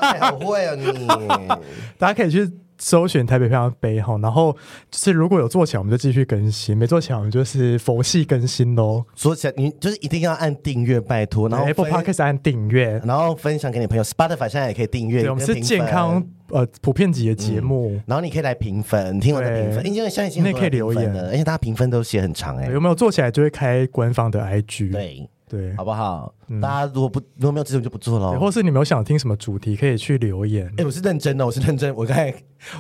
[0.20, 1.08] 好会啊你，
[1.98, 2.52] 大家可以去。
[2.84, 4.52] 搜寻台北漂亮杯哈，然后
[4.90, 9.06] 就是如果有做起来，我们就继续更新；没做起来，我们就是佛系更新喽。
[9.14, 11.48] 做起来，你就是一定要按订阅，拜托。
[11.48, 14.04] 然后 Apple Podcast 按订阅，然后分享给你朋友。
[14.04, 15.22] Spotify 现在也可以订阅。
[15.22, 22.66] 对，我们是健康呃普遍级的节目，然后你可以来评分，听完的评分，因为现在已经可以留言了，而且大家评分都写很长哎。
[22.72, 24.92] 有没有做起来就会开官方的 IG？
[24.92, 25.30] 对。
[25.52, 26.34] 对，好不好？
[26.62, 30.74] 大家如果不如果没有这种就不做了，或是你们有想听什么主题，可以去留言。
[30.78, 31.94] 哎，我是认真的，我是认真。
[31.94, 32.32] 我刚才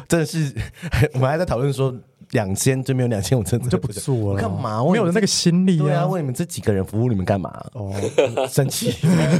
[0.07, 0.55] 真的是，
[1.13, 1.93] 我们还在讨论说。
[2.31, 4.41] 两千就没有两千，我真的就不做了。
[4.41, 4.81] 干嘛？
[4.81, 5.83] 我没有那个心力啊！
[5.83, 7.49] 对啊，为你们这几个人服务，你们干嘛？
[7.73, 7.93] 哦，
[8.49, 8.93] 生气！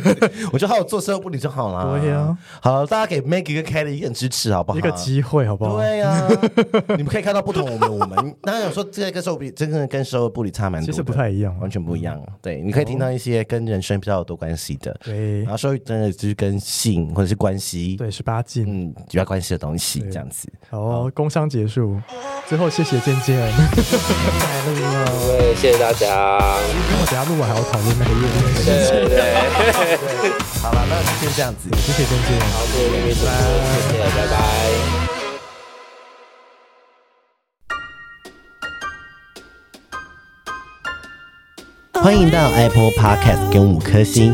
[0.52, 2.00] 我就好好做售后部里就好了。
[2.00, 4.78] 对呀，好，大家给 Maggie 跟 Kelly 一个支持，好不好？
[4.78, 5.78] 一个机会，好不好？
[5.78, 6.28] 对呀，
[6.98, 8.36] 你们可以看到不同我们我们。
[8.42, 12.22] 当然有说这个跟售后部真的跟售后部里差蛮多，其实不太一样，完全不一样。
[12.42, 14.96] 对，你可以听到一些跟人生比较有多关系的。
[15.04, 20.52] 对，然后售后真的就是跟性或者是关系，对，十八禁，嗯，比较关系的东西这样子。
[20.70, 22.00] 好，工商结束，
[22.48, 23.38] 最后谢谢健健。
[23.38, 23.46] 来
[24.66, 26.08] 录了，对，谢谢大家。
[26.10, 28.34] 我等下录完还要讨论那个月历。
[28.66, 29.22] 对对对。
[30.64, 32.40] 好了，那就先这样子，谢谢健健。
[32.50, 33.30] 好，谢谢拜拜，
[33.88, 34.34] 谢谢，拜拜。
[42.02, 44.34] 欢迎到 Apple Podcast 给我们五颗星